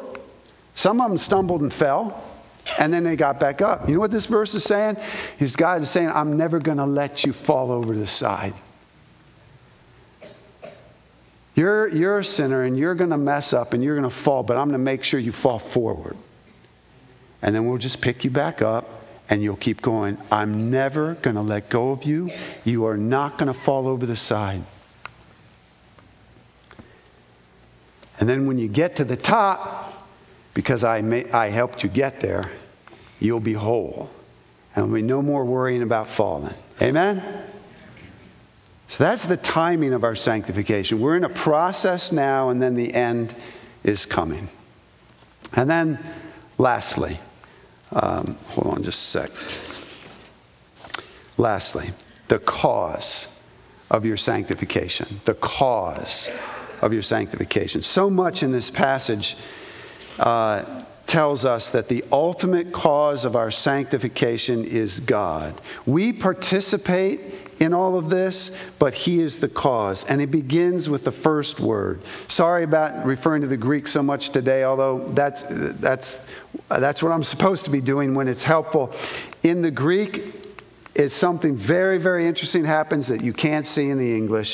some 0.74 1.00
of 1.00 1.10
them 1.10 1.18
stumbled 1.18 1.60
and 1.62 1.72
fell, 1.74 2.30
and 2.78 2.92
then 2.92 3.04
they 3.04 3.16
got 3.16 3.38
back 3.38 3.60
up. 3.60 3.88
You 3.88 3.94
know 3.94 4.00
what 4.00 4.10
this 4.10 4.26
verse 4.26 4.54
is 4.54 4.64
saying? 4.64 4.96
His 5.38 5.54
God 5.54 5.82
is 5.82 5.92
saying, 5.92 6.08
I'm 6.08 6.36
never 6.36 6.60
going 6.60 6.78
to 6.78 6.86
let 6.86 7.24
you 7.24 7.32
fall 7.46 7.70
over 7.70 7.94
the 7.94 8.06
side. 8.06 8.54
You're, 11.54 11.88
you're 11.88 12.18
a 12.18 12.24
sinner 12.24 12.64
and 12.64 12.76
you're 12.76 12.96
going 12.96 13.10
to 13.10 13.16
mess 13.16 13.52
up 13.52 13.72
and 13.74 13.82
you're 13.82 13.98
going 13.98 14.10
to 14.10 14.24
fall, 14.24 14.42
but 14.42 14.56
I'm 14.56 14.68
going 14.68 14.78
to 14.78 14.84
make 14.84 15.04
sure 15.04 15.20
you 15.20 15.32
fall 15.42 15.62
forward. 15.72 16.16
And 17.42 17.54
then 17.54 17.68
we'll 17.68 17.78
just 17.78 18.00
pick 18.00 18.24
you 18.24 18.30
back 18.30 18.60
up 18.60 18.86
and 19.28 19.42
you'll 19.42 19.56
keep 19.56 19.80
going. 19.80 20.18
I'm 20.30 20.70
never 20.70 21.16
going 21.22 21.36
to 21.36 21.42
let 21.42 21.70
go 21.70 21.92
of 21.92 22.02
you. 22.02 22.28
You 22.64 22.86
are 22.86 22.96
not 22.96 23.38
going 23.38 23.52
to 23.52 23.64
fall 23.64 23.86
over 23.86 24.04
the 24.04 24.16
side. 24.16 24.66
And 28.18 28.28
then 28.28 28.46
when 28.46 28.58
you 28.58 28.68
get 28.68 28.96
to 28.96 29.04
the 29.04 29.16
top, 29.16 29.83
because 30.54 30.84
I, 30.84 31.00
may, 31.00 31.30
I 31.30 31.50
helped 31.50 31.82
you 31.82 31.90
get 31.90 32.14
there, 32.22 32.44
you'll 33.18 33.40
be 33.40 33.54
whole. 33.54 34.10
And 34.76 34.92
be 34.92 35.02
no 35.02 35.22
more 35.22 35.44
worrying 35.44 35.82
about 35.82 36.16
falling. 36.16 36.54
Amen? 36.82 37.48
So 38.88 38.96
that's 38.98 39.26
the 39.28 39.36
timing 39.36 39.92
of 39.92 40.04
our 40.04 40.16
sanctification. 40.16 41.00
We're 41.00 41.16
in 41.16 41.24
a 41.24 41.44
process 41.44 42.10
now, 42.12 42.50
and 42.50 42.60
then 42.60 42.74
the 42.74 42.92
end 42.92 43.34
is 43.84 44.06
coming. 44.12 44.48
And 45.52 45.70
then, 45.70 45.98
lastly, 46.58 47.20
um, 47.92 48.36
hold 48.50 48.76
on 48.76 48.82
just 48.82 48.98
a 48.98 49.06
sec. 49.06 49.30
Lastly, 51.38 51.90
the 52.28 52.40
cause 52.40 53.28
of 53.90 54.04
your 54.04 54.16
sanctification. 54.16 55.20
The 55.26 55.34
cause 55.34 56.28
of 56.82 56.92
your 56.92 57.02
sanctification. 57.02 57.82
So 57.82 58.10
much 58.10 58.42
in 58.42 58.52
this 58.52 58.70
passage 58.74 59.34
uh, 60.18 60.84
tells 61.06 61.44
us 61.44 61.68
that 61.72 61.88
the 61.88 62.02
ultimate 62.10 62.72
cause 62.72 63.24
of 63.24 63.36
our 63.36 63.50
sanctification 63.50 64.64
is 64.64 65.00
God. 65.06 65.60
We 65.86 66.18
participate 66.18 67.20
in 67.60 67.74
all 67.74 67.98
of 67.98 68.10
this, 68.10 68.50
but 68.80 68.94
He 68.94 69.20
is 69.22 69.38
the 69.40 69.48
cause. 69.48 70.04
And 70.08 70.20
it 70.20 70.30
begins 70.30 70.88
with 70.88 71.04
the 71.04 71.12
first 71.22 71.62
word. 71.62 72.00
Sorry 72.28 72.64
about 72.64 73.06
referring 73.06 73.42
to 73.42 73.48
the 73.48 73.56
Greek 73.56 73.86
so 73.86 74.02
much 74.02 74.32
today, 74.32 74.64
although 74.64 75.12
that's, 75.14 75.42
that's, 75.80 76.16
that's 76.68 77.02
what 77.02 77.10
I'm 77.10 77.24
supposed 77.24 77.64
to 77.66 77.70
be 77.70 77.82
doing 77.82 78.14
when 78.14 78.28
it's 78.28 78.44
helpful. 78.44 78.92
In 79.42 79.62
the 79.62 79.70
Greek, 79.70 80.16
it's 80.94 81.18
something 81.20 81.62
very, 81.66 82.02
very 82.02 82.28
interesting 82.28 82.64
happens 82.64 83.08
that 83.08 83.22
you 83.22 83.32
can't 83.32 83.66
see 83.66 83.90
in 83.90 83.98
the 83.98 84.16
English. 84.16 84.48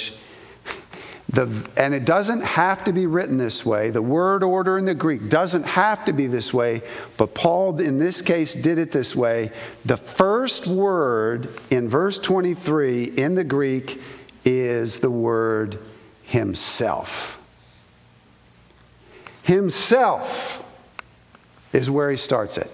The, 1.32 1.68
and 1.76 1.94
it 1.94 2.06
doesn't 2.06 2.40
have 2.42 2.84
to 2.86 2.92
be 2.92 3.06
written 3.06 3.38
this 3.38 3.62
way. 3.64 3.90
The 3.90 4.02
word 4.02 4.42
order 4.42 4.78
in 4.78 4.84
the 4.84 4.96
Greek 4.96 5.30
doesn't 5.30 5.62
have 5.62 6.04
to 6.06 6.12
be 6.12 6.26
this 6.26 6.52
way, 6.52 6.82
but 7.18 7.34
Paul, 7.34 7.78
in 7.78 8.00
this 8.00 8.20
case, 8.22 8.56
did 8.64 8.78
it 8.78 8.92
this 8.92 9.14
way. 9.14 9.52
The 9.84 9.98
first 10.18 10.68
word 10.68 11.46
in 11.70 11.88
verse 11.88 12.18
23 12.26 13.16
in 13.16 13.36
the 13.36 13.44
Greek 13.44 13.90
is 14.44 14.98
the 15.02 15.10
word 15.10 15.78
himself. 16.24 17.08
Himself 19.44 20.26
is 21.72 21.88
where 21.88 22.10
he 22.10 22.16
starts 22.16 22.58
it. 22.58 22.68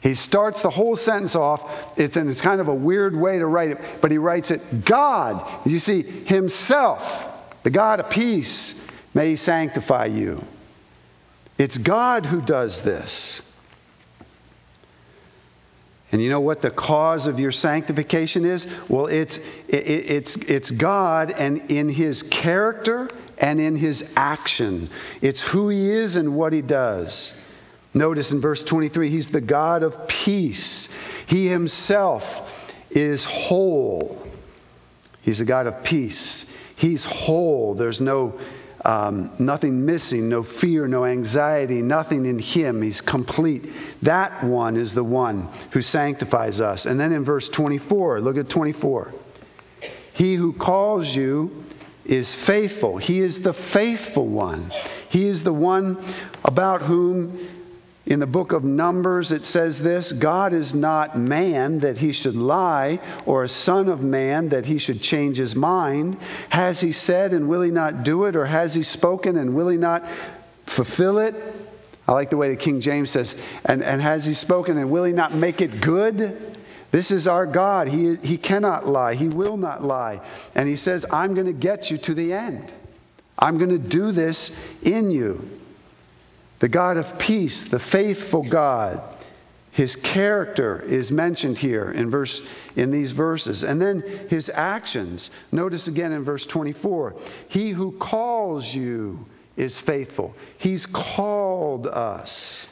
He 0.00 0.14
starts 0.14 0.62
the 0.62 0.70
whole 0.70 0.96
sentence 0.96 1.34
off. 1.34 1.60
It's, 1.98 2.16
and 2.16 2.30
it's 2.30 2.40
kind 2.40 2.60
of 2.60 2.68
a 2.68 2.74
weird 2.74 3.14
way 3.14 3.38
to 3.38 3.46
write 3.46 3.70
it, 3.70 3.78
but 4.00 4.10
he 4.10 4.18
writes 4.18 4.50
it 4.50 4.86
God. 4.88 5.66
You 5.66 5.78
see, 5.80 6.24
Himself 6.24 7.34
the 7.64 7.70
God 7.70 8.00
of 8.00 8.10
peace 8.10 8.74
may 9.14 9.36
sanctify 9.36 10.06
you. 10.06 10.38
It's 11.58 11.76
God 11.78 12.24
who 12.24 12.40
does 12.40 12.80
this. 12.84 13.42
And 16.10 16.22
you 16.22 16.30
know 16.30 16.40
what 16.40 16.62
the 16.62 16.70
cause 16.70 17.26
of 17.26 17.38
your 17.38 17.52
sanctification 17.52 18.44
is? 18.46 18.66
Well, 18.88 19.06
it's, 19.06 19.36
it, 19.68 19.84
it's, 20.24 20.38
it's 20.40 20.70
God 20.70 21.30
and 21.30 21.70
in 21.70 21.92
His 21.92 22.22
character 22.42 23.10
and 23.36 23.60
in 23.60 23.76
His 23.76 24.02
action. 24.16 24.88
It's 25.20 25.46
who 25.52 25.68
He 25.68 25.90
is 25.90 26.16
and 26.16 26.34
what 26.34 26.52
He 26.52 26.62
does. 26.62 27.32
Notice 27.92 28.32
in 28.32 28.40
verse 28.40 28.64
23, 28.68 29.10
He's 29.10 29.30
the 29.32 29.40
God 29.40 29.82
of 29.82 29.92
peace. 30.24 30.88
He 31.26 31.46
Himself 31.48 32.22
is 32.90 33.26
whole. 33.28 34.24
He's 35.22 35.42
a 35.42 35.44
God 35.44 35.66
of 35.66 35.84
peace. 35.84 36.46
He's 36.78 37.06
whole. 37.08 37.74
There's 37.74 38.00
no 38.00 38.38
um, 38.84 39.34
nothing 39.38 39.84
missing, 39.84 40.28
no 40.28 40.44
fear, 40.60 40.86
no 40.86 41.04
anxiety, 41.04 41.82
nothing 41.82 42.24
in 42.26 42.38
him. 42.38 42.80
He's 42.80 43.00
complete. 43.00 43.62
That 44.02 44.44
one 44.44 44.76
is 44.76 44.94
the 44.94 45.04
one 45.04 45.68
who 45.72 45.82
sanctifies 45.82 46.60
us. 46.60 46.86
And 46.86 46.98
then 46.98 47.12
in 47.12 47.24
verse 47.24 47.50
24, 47.56 48.20
look 48.20 48.36
at 48.36 48.50
24. 48.50 49.12
He 50.14 50.36
who 50.36 50.54
calls 50.54 51.06
you 51.14 51.64
is 52.04 52.34
faithful. 52.46 52.98
He 52.98 53.20
is 53.20 53.38
the 53.42 53.54
faithful 53.72 54.28
one. 54.28 54.70
He 55.10 55.28
is 55.28 55.44
the 55.44 55.52
one 55.52 55.96
about 56.44 56.82
whom 56.82 57.57
in 58.08 58.20
the 58.20 58.26
book 58.26 58.52
of 58.52 58.64
Numbers, 58.64 59.30
it 59.30 59.44
says 59.44 59.78
this 59.82 60.14
God 60.20 60.54
is 60.54 60.72
not 60.74 61.18
man 61.18 61.80
that 61.80 61.98
he 61.98 62.14
should 62.14 62.34
lie, 62.34 63.22
or 63.26 63.44
a 63.44 63.48
son 63.48 63.90
of 63.90 64.00
man 64.00 64.48
that 64.48 64.64
he 64.64 64.78
should 64.78 65.02
change 65.02 65.36
his 65.36 65.54
mind. 65.54 66.16
Has 66.48 66.80
he 66.80 66.92
said, 66.92 67.32
and 67.32 67.50
will 67.50 67.60
he 67.60 67.70
not 67.70 68.04
do 68.04 68.24
it? 68.24 68.34
Or 68.34 68.46
has 68.46 68.72
he 68.72 68.82
spoken, 68.82 69.36
and 69.36 69.54
will 69.54 69.68
he 69.68 69.76
not 69.76 70.00
fulfill 70.74 71.18
it? 71.18 71.34
I 72.06 72.12
like 72.12 72.30
the 72.30 72.38
way 72.38 72.48
the 72.48 72.56
King 72.56 72.80
James 72.80 73.12
says, 73.12 73.32
and, 73.66 73.82
and 73.82 74.00
has 74.00 74.24
he 74.24 74.32
spoken, 74.32 74.78
and 74.78 74.90
will 74.90 75.04
he 75.04 75.12
not 75.12 75.34
make 75.34 75.60
it 75.60 75.84
good? 75.84 76.56
This 76.90 77.10
is 77.10 77.26
our 77.26 77.44
God. 77.44 77.88
He, 77.88 78.16
he 78.22 78.38
cannot 78.38 78.86
lie. 78.86 79.16
He 79.16 79.28
will 79.28 79.58
not 79.58 79.82
lie. 79.82 80.26
And 80.54 80.66
he 80.66 80.76
says, 80.76 81.04
I'm 81.10 81.34
going 81.34 81.44
to 81.44 81.52
get 81.52 81.90
you 81.90 81.98
to 82.04 82.14
the 82.14 82.32
end. 82.32 82.72
I'm 83.38 83.58
going 83.58 83.78
to 83.78 83.88
do 83.90 84.12
this 84.12 84.50
in 84.82 85.10
you 85.10 85.58
the 86.60 86.68
God 86.68 86.96
of 86.96 87.18
peace, 87.20 87.66
the 87.70 87.80
faithful 87.92 88.48
God. 88.50 89.16
His 89.72 89.96
character 90.12 90.82
is 90.82 91.10
mentioned 91.10 91.56
here 91.56 91.92
in 91.92 92.10
verse 92.10 92.40
in 92.74 92.90
these 92.90 93.12
verses. 93.12 93.62
And 93.62 93.80
then 93.80 94.26
his 94.28 94.50
actions. 94.52 95.30
Notice 95.52 95.86
again 95.86 96.10
in 96.10 96.24
verse 96.24 96.46
24. 96.52 97.14
He 97.48 97.72
who 97.72 97.96
calls 97.98 98.64
you 98.74 99.20
is 99.56 99.80
faithful. 99.86 100.34
He's 100.58 100.86
called 100.92 101.86
us. 101.86 102.66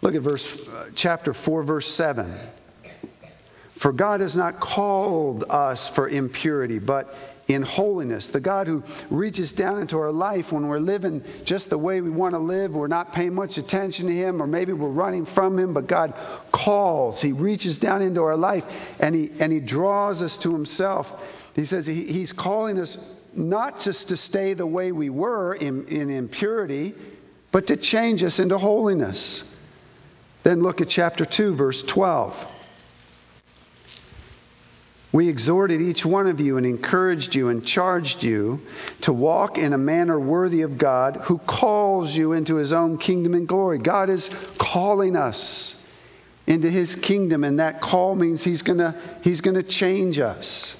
Look 0.00 0.14
at 0.14 0.22
verse 0.22 0.46
uh, 0.70 0.86
chapter 0.96 1.34
4 1.44 1.64
verse 1.64 1.86
7. 1.96 2.50
For 3.82 3.92
God 3.92 4.20
has 4.20 4.34
not 4.34 4.60
called 4.60 5.44
us 5.50 5.90
for 5.94 6.08
impurity, 6.08 6.78
but 6.78 7.08
in 7.48 7.62
holiness. 7.62 8.28
The 8.32 8.40
God 8.40 8.66
who 8.66 8.82
reaches 9.10 9.52
down 9.52 9.80
into 9.80 9.96
our 9.96 10.12
life 10.12 10.46
when 10.50 10.68
we're 10.68 10.80
living 10.80 11.22
just 11.44 11.70
the 11.70 11.78
way 11.78 12.00
we 12.00 12.10
want 12.10 12.34
to 12.34 12.38
live. 12.38 12.72
We're 12.72 12.88
not 12.88 13.12
paying 13.12 13.34
much 13.34 13.56
attention 13.56 14.06
to 14.06 14.12
Him, 14.12 14.42
or 14.42 14.46
maybe 14.46 14.72
we're 14.72 14.88
running 14.88 15.26
from 15.34 15.58
Him, 15.58 15.72
but 15.72 15.88
God 15.88 16.12
calls. 16.52 17.22
He 17.22 17.32
reaches 17.32 17.78
down 17.78 18.02
into 18.02 18.22
our 18.22 18.36
life 18.36 18.64
and 19.00 19.14
He, 19.14 19.30
and 19.38 19.52
he 19.52 19.60
draws 19.60 20.22
us 20.22 20.36
to 20.42 20.50
Himself. 20.50 21.06
He 21.54 21.66
says 21.66 21.86
he, 21.86 22.04
He's 22.04 22.32
calling 22.32 22.78
us 22.78 22.96
not 23.34 23.80
just 23.84 24.08
to 24.08 24.16
stay 24.16 24.54
the 24.54 24.66
way 24.66 24.92
we 24.92 25.10
were 25.10 25.54
in, 25.54 25.86
in 25.88 26.10
impurity, 26.10 26.94
but 27.52 27.66
to 27.68 27.76
change 27.76 28.22
us 28.22 28.38
into 28.38 28.58
holiness. 28.58 29.44
Then 30.42 30.62
look 30.62 30.80
at 30.80 30.88
chapter 30.88 31.26
2, 31.26 31.56
verse 31.56 31.82
12. 31.92 32.55
We 35.16 35.30
exhorted 35.30 35.80
each 35.80 36.04
one 36.04 36.26
of 36.26 36.40
you 36.40 36.58
and 36.58 36.66
encouraged 36.66 37.34
you 37.34 37.48
and 37.48 37.64
charged 37.64 38.18
you 38.20 38.58
to 39.04 39.14
walk 39.14 39.56
in 39.56 39.72
a 39.72 39.78
manner 39.78 40.20
worthy 40.20 40.60
of 40.60 40.78
God 40.78 41.20
who 41.26 41.38
calls 41.38 42.14
you 42.14 42.32
into 42.32 42.56
his 42.56 42.70
own 42.70 42.98
kingdom 42.98 43.32
and 43.32 43.48
glory. 43.48 43.78
God 43.78 44.10
is 44.10 44.28
calling 44.60 45.16
us 45.16 45.74
into 46.46 46.70
his 46.70 46.94
kingdom, 46.96 47.44
and 47.44 47.60
that 47.60 47.80
call 47.80 48.14
means 48.14 48.44
he's 48.44 48.60
going 48.60 48.76
to 48.76 49.20
he's 49.22 49.40
going 49.40 49.56
to 49.56 49.66
change 49.66 50.18
us. 50.18 50.74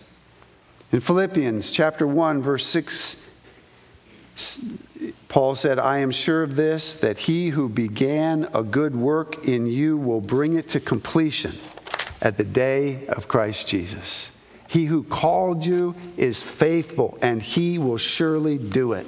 In 0.92 1.00
Philippians 1.00 1.72
chapter 1.74 2.06
1 2.06 2.42
verse 2.42 2.64
6 2.74 3.16
Paul 5.30 5.54
said, 5.54 5.78
I 5.78 6.00
am 6.00 6.12
sure 6.12 6.42
of 6.42 6.56
this, 6.56 6.98
that 7.00 7.16
he 7.16 7.48
who 7.48 7.70
began 7.70 8.44
a 8.52 8.62
good 8.62 8.94
work 8.94 9.46
in 9.46 9.66
you 9.66 9.96
will 9.96 10.20
bring 10.20 10.56
it 10.56 10.68
to 10.72 10.80
completion 10.80 11.58
at 12.20 12.36
the 12.36 12.44
day 12.44 13.06
of 13.08 13.28
Christ 13.28 13.66
Jesus. 13.68 14.30
He 14.68 14.86
who 14.86 15.04
called 15.04 15.62
you 15.62 15.94
is 16.16 16.42
faithful, 16.58 17.18
and 17.22 17.40
he 17.40 17.78
will 17.78 17.98
surely 17.98 18.58
do 18.58 18.92
it. 18.92 19.06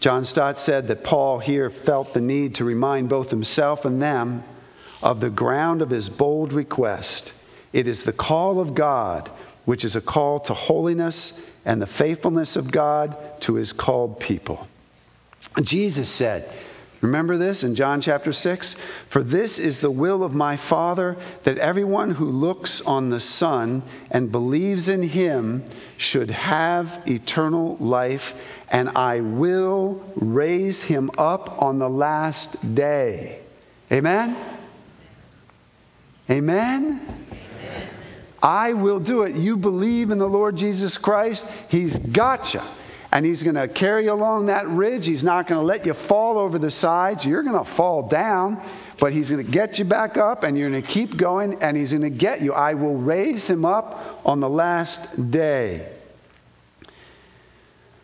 John 0.00 0.24
Stott 0.24 0.58
said 0.58 0.88
that 0.88 1.04
Paul 1.04 1.38
here 1.38 1.70
felt 1.84 2.08
the 2.14 2.20
need 2.20 2.54
to 2.56 2.64
remind 2.64 3.08
both 3.08 3.28
himself 3.28 3.80
and 3.84 4.00
them 4.00 4.44
of 5.02 5.20
the 5.20 5.30
ground 5.30 5.82
of 5.82 5.90
his 5.90 6.08
bold 6.08 6.52
request. 6.52 7.32
It 7.72 7.86
is 7.86 8.02
the 8.04 8.12
call 8.12 8.60
of 8.60 8.74
God, 8.74 9.30
which 9.64 9.84
is 9.84 9.96
a 9.96 10.00
call 10.00 10.40
to 10.40 10.54
holiness 10.54 11.32
and 11.64 11.80
the 11.80 11.88
faithfulness 11.98 12.56
of 12.56 12.72
God 12.72 13.16
to 13.46 13.54
his 13.54 13.72
called 13.72 14.20
people. 14.20 14.66
Jesus 15.62 16.16
said, 16.18 16.48
Remember 17.06 17.38
this 17.38 17.62
in 17.62 17.76
John 17.76 18.02
chapter 18.02 18.32
6? 18.32 18.76
For 19.12 19.22
this 19.22 19.60
is 19.60 19.80
the 19.80 19.90
will 19.90 20.24
of 20.24 20.32
my 20.32 20.56
Father, 20.68 21.16
that 21.44 21.56
everyone 21.56 22.12
who 22.12 22.24
looks 22.24 22.82
on 22.84 23.10
the 23.10 23.20
Son 23.20 23.84
and 24.10 24.32
believes 24.32 24.88
in 24.88 25.08
him 25.08 25.70
should 25.98 26.28
have 26.30 26.86
eternal 27.06 27.76
life, 27.78 28.22
and 28.68 28.88
I 28.88 29.20
will 29.20 30.02
raise 30.20 30.82
him 30.82 31.10
up 31.16 31.48
on 31.62 31.78
the 31.78 31.88
last 31.88 32.56
day. 32.74 33.40
Amen? 33.92 34.58
Amen? 36.28 37.26
I 38.42 38.72
will 38.72 38.98
do 38.98 39.22
it. 39.22 39.36
You 39.36 39.56
believe 39.56 40.10
in 40.10 40.18
the 40.18 40.26
Lord 40.26 40.56
Jesus 40.56 40.98
Christ, 41.00 41.44
He's 41.68 41.96
got 42.12 42.52
you 42.52 42.60
and 43.16 43.24
he's 43.24 43.42
going 43.42 43.54
to 43.54 43.66
carry 43.66 44.04
you 44.04 44.12
along 44.12 44.48
that 44.48 44.68
ridge. 44.68 45.04
He's 45.04 45.24
not 45.24 45.48
going 45.48 45.58
to 45.58 45.64
let 45.64 45.86
you 45.86 45.94
fall 46.06 46.36
over 46.36 46.58
the 46.58 46.70
sides. 46.70 47.24
You're 47.24 47.42
going 47.42 47.56
to 47.56 47.74
fall 47.74 48.10
down, 48.10 48.58
but 49.00 49.14
he's 49.14 49.30
going 49.30 49.42
to 49.42 49.50
get 49.50 49.78
you 49.78 49.86
back 49.86 50.18
up 50.18 50.42
and 50.42 50.54
you're 50.54 50.68
going 50.68 50.82
to 50.82 50.86
keep 50.86 51.18
going 51.18 51.62
and 51.62 51.78
he's 51.78 51.92
going 51.92 52.02
to 52.02 52.10
get 52.10 52.42
you. 52.42 52.52
I 52.52 52.74
will 52.74 52.98
raise 52.98 53.48
him 53.48 53.64
up 53.64 54.20
on 54.26 54.40
the 54.40 54.50
last 54.50 55.00
day. 55.30 55.95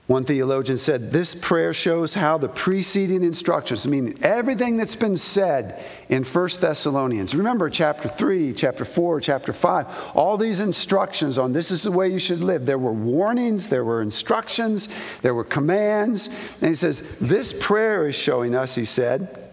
One 0.09 0.25
theologian 0.25 0.79
said 0.79 1.13
this 1.13 1.35
prayer 1.49 1.73
shows 1.73 2.13
how 2.13 2.37
the 2.37 2.49
preceding 2.49 3.23
instructions, 3.23 3.85
I 3.87 3.89
mean, 3.89 4.19
everything 4.23 4.77
that's 4.77 4.97
been 4.97 5.17
said 5.17 6.05
in 6.09 6.25
1 6.25 6.51
Thessalonians. 6.61 7.35
Remember 7.35 7.71
chapter 7.71 8.11
3, 8.19 8.55
chapter 8.59 8.85
4, 8.97 9.21
chapter 9.21 9.55
5, 9.63 9.87
all 10.15 10.37
these 10.37 10.59
instructions 10.59 11.39
on 11.39 11.53
this 11.53 11.71
is 11.71 11.85
the 11.85 11.93
way 11.93 12.09
you 12.09 12.19
should 12.19 12.41
live. 12.41 12.67
There 12.67 12.81
were 12.81 12.93
warnings, 12.93 13.69
there 13.71 13.85
were 13.85 14.03
instructions, 14.03 14.89
there 15.23 15.35
were 15.35 15.45
commands. 15.45 16.29
And 16.61 16.71
he 16.71 16.77
says, 16.77 17.01
This 17.21 17.55
prayer 17.67 18.09
is 18.09 18.17
showing 18.17 18.57
us, 18.57 18.75
he 18.75 18.85
said, 18.85 19.53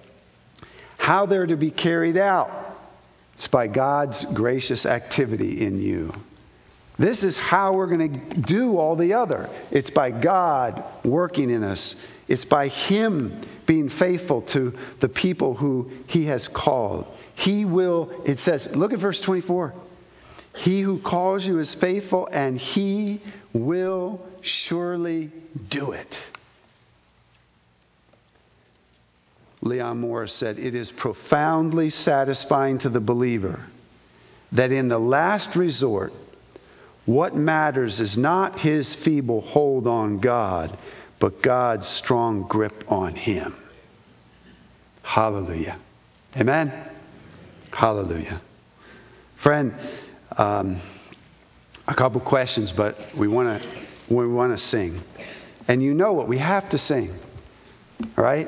how 1.00 1.26
they're 1.26 1.48
to 1.48 1.58
be 1.58 1.72
carried 1.72 2.18
out. 2.18 2.76
It's 3.38 3.48
by 3.48 3.68
God's 3.68 4.26
gracious 4.36 4.86
activity 4.86 5.66
in 5.66 5.80
you. 5.80 6.12
This 7.00 7.24
is 7.24 7.38
how 7.38 7.74
we're 7.74 7.88
going 7.88 8.12
to 8.12 8.42
do 8.42 8.78
all 8.78 8.98
the 8.98 9.14
other. 9.14 9.48
It's 9.72 9.90
by 9.90 10.12
God 10.12 10.84
working 11.06 11.50
in 11.50 11.64
us. 11.64 11.96
It's 12.28 12.44
by 12.46 12.68
Him 12.68 13.46
being 13.66 13.90
faithful 13.98 14.42
to 14.54 14.74
the 15.00 15.08
people 15.08 15.56
who 15.56 15.90
He 16.08 16.26
has 16.26 16.50
called. 16.54 17.06
He 17.36 17.64
will, 17.64 18.24
it 18.26 18.40
says, 18.40 18.68
look 18.76 18.92
at 18.92 19.00
verse 19.00 19.22
24. 19.26 19.74
He 20.56 20.82
who 20.82 21.02
calls 21.02 21.46
you 21.46 21.60
is 21.60 21.76
faithful, 21.80 22.28
and 22.28 22.58
He 22.58 23.22
will 23.54 24.22
surely 24.68 25.32
do 25.72 25.92
it. 25.92 26.14
Leon 29.62 30.00
Morris 30.02 30.38
said, 30.38 30.58
It 30.58 30.76
is 30.76 30.92
profoundly 30.98 31.92
satisfying 31.92 32.80
to 32.80 32.90
the 32.90 33.00
believer 33.00 33.66
that 34.52 34.72
in 34.72 34.90
the 34.90 35.00
last 35.00 35.56
resort, 35.56 36.12
what 37.06 37.36
matters 37.36 38.00
is 38.00 38.18
not 38.18 38.60
his 38.60 38.96
feeble 39.04 39.42
hold 39.42 39.88
on 39.88 40.20
God, 40.20 40.78
but 41.20 41.42
God's 41.42 41.88
strong 42.04 42.48
grip 42.48 42.84
on 42.88 43.16
him. 43.16 43.56
Hallelujah. 45.04 45.80
Amen? 46.36 46.72
Hallelujah. 47.72 48.42
Friend, 49.44 49.74
um, 50.38 50.82
a 51.88 51.96
couple 51.96 52.22
questions, 52.22 52.72
but 52.76 52.96
we 53.20 53.28
want 53.28 53.62
to 53.62 53.86
we 54.16 54.28
want 54.28 54.58
to 54.58 54.58
sing. 54.58 55.02
And 55.68 55.82
you 55.82 55.94
know 55.94 56.14
what 56.14 56.28
we 56.28 56.38
have 56.40 56.70
to 56.72 56.78
sing. 56.78 57.20
Right? 58.18 58.48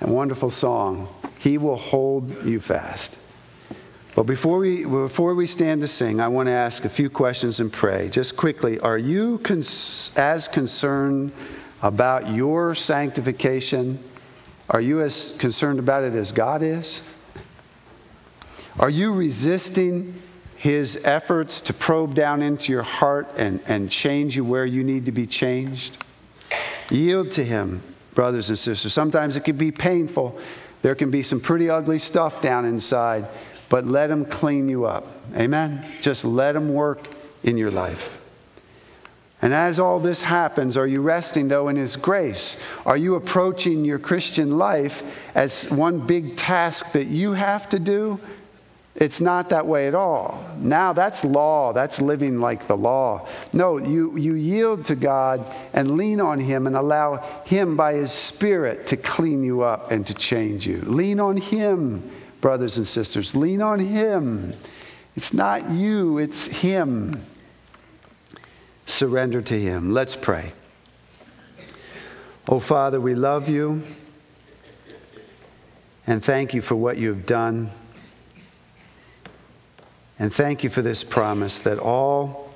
A 0.00 0.10
wonderful 0.10 0.50
song. 0.50 1.14
He 1.40 1.58
will 1.58 1.78
hold 1.78 2.30
you 2.44 2.60
fast. 2.60 3.16
But 4.18 4.26
before 4.26 4.58
we, 4.58 4.82
before 4.82 5.36
we 5.36 5.46
stand 5.46 5.80
to 5.82 5.86
sing, 5.86 6.18
I 6.18 6.26
want 6.26 6.48
to 6.48 6.52
ask 6.52 6.82
a 6.82 6.90
few 6.90 7.08
questions 7.08 7.60
and 7.60 7.72
pray. 7.72 8.10
Just 8.12 8.36
quickly, 8.36 8.80
are 8.80 8.98
you 8.98 9.38
cons- 9.46 10.10
as 10.16 10.48
concerned 10.52 11.32
about 11.82 12.34
your 12.34 12.74
sanctification? 12.74 14.02
Are 14.70 14.80
you 14.80 15.02
as 15.02 15.34
concerned 15.40 15.78
about 15.78 16.02
it 16.02 16.14
as 16.14 16.32
God 16.32 16.64
is? 16.64 17.00
Are 18.76 18.90
you 18.90 19.14
resisting 19.14 20.20
His 20.58 20.98
efforts 21.04 21.62
to 21.66 21.72
probe 21.72 22.16
down 22.16 22.42
into 22.42 22.64
your 22.72 22.82
heart 22.82 23.28
and, 23.36 23.60
and 23.68 23.88
change 23.88 24.34
you 24.34 24.44
where 24.44 24.66
you 24.66 24.82
need 24.82 25.06
to 25.06 25.12
be 25.12 25.28
changed? 25.28 25.96
Yield 26.90 27.30
to 27.36 27.44
Him, 27.44 27.94
brothers 28.16 28.48
and 28.48 28.58
sisters. 28.58 28.92
Sometimes 28.92 29.36
it 29.36 29.44
can 29.44 29.56
be 29.56 29.70
painful. 29.70 30.44
There 30.82 30.96
can 30.96 31.12
be 31.12 31.22
some 31.22 31.40
pretty 31.40 31.70
ugly 31.70 32.00
stuff 32.00 32.42
down 32.42 32.64
inside 32.64 33.28
but 33.70 33.86
let 33.86 34.10
Him 34.10 34.26
clean 34.40 34.68
you 34.68 34.84
up. 34.86 35.04
Amen? 35.34 35.98
Just 36.02 36.24
let 36.24 36.56
Him 36.56 36.72
work 36.72 36.98
in 37.42 37.56
your 37.56 37.70
life. 37.70 37.98
And 39.40 39.54
as 39.54 39.78
all 39.78 40.02
this 40.02 40.20
happens, 40.20 40.76
are 40.76 40.86
you 40.86 41.00
resting, 41.00 41.46
though, 41.48 41.68
in 41.68 41.76
His 41.76 41.96
grace? 42.02 42.56
Are 42.84 42.96
you 42.96 43.14
approaching 43.14 43.84
your 43.84 44.00
Christian 44.00 44.58
life 44.58 44.92
as 45.34 45.66
one 45.70 46.06
big 46.06 46.36
task 46.36 46.84
that 46.94 47.06
you 47.06 47.32
have 47.32 47.70
to 47.70 47.78
do? 47.78 48.18
It's 49.00 49.20
not 49.20 49.50
that 49.50 49.64
way 49.64 49.86
at 49.86 49.94
all. 49.94 50.56
Now 50.58 50.92
that's 50.92 51.22
law. 51.22 51.72
That's 51.72 52.00
living 52.00 52.40
like 52.40 52.66
the 52.66 52.74
law. 52.74 53.28
No, 53.52 53.78
you, 53.78 54.18
you 54.18 54.34
yield 54.34 54.86
to 54.86 54.96
God 54.96 55.38
and 55.72 55.92
lean 55.92 56.20
on 56.20 56.40
Him 56.40 56.66
and 56.66 56.74
allow 56.74 57.44
Him 57.46 57.76
by 57.76 57.94
His 57.94 58.12
Spirit 58.30 58.88
to 58.88 58.96
clean 58.96 59.44
you 59.44 59.62
up 59.62 59.92
and 59.92 60.04
to 60.04 60.14
change 60.18 60.66
you. 60.66 60.82
Lean 60.84 61.20
on 61.20 61.36
Him 61.36 62.10
brothers 62.40 62.76
and 62.76 62.86
sisters. 62.86 63.32
Lean 63.34 63.62
on 63.62 63.78
Him. 63.78 64.54
It's 65.16 65.32
not 65.32 65.70
you, 65.70 66.18
it's 66.18 66.48
Him. 66.60 67.26
Surrender 68.86 69.42
to 69.42 69.54
Him. 69.54 69.92
Let's 69.92 70.16
pray. 70.22 70.52
Oh, 72.48 72.60
Father, 72.66 73.00
we 73.00 73.14
love 73.14 73.48
you 73.48 73.82
and 76.06 76.22
thank 76.22 76.54
you 76.54 76.62
for 76.62 76.74
what 76.74 76.96
you've 76.96 77.26
done. 77.26 77.70
And 80.18 80.32
thank 80.32 80.64
you 80.64 80.70
for 80.70 80.80
this 80.80 81.04
promise 81.10 81.60
that 81.66 81.78
all 81.78 82.50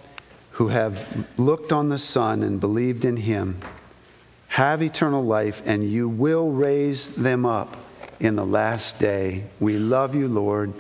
who 0.53 0.69
have 0.69 0.95
looked 1.37 1.71
on 1.71 1.91
the 1.91 1.99
Son 1.99 2.43
and 2.43 2.61
believed 2.61 3.05
in 3.05 3.17
Him 3.17 3.63
have 4.49 4.83
eternal 4.83 5.25
life, 5.25 5.55
and 5.65 5.83
you 5.83 6.09
will 6.09 6.51
raise 6.51 7.11
them 7.23 7.45
up 7.47 7.75
in 8.23 8.37
the 8.37 8.45
last 8.45 8.95
day. 9.01 9.51
We 9.61 9.75
love 9.75 10.15
you, 10.15 10.29
Lord, 10.29 10.71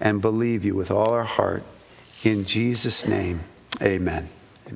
and 0.00 0.20
believe 0.20 0.64
you 0.64 0.74
with 0.74 0.90
all 0.90 1.12
our 1.12 1.24
heart. 1.24 1.62
In 2.24 2.44
Jesus' 2.46 3.04
name, 3.08 3.40
amen. 3.80 4.28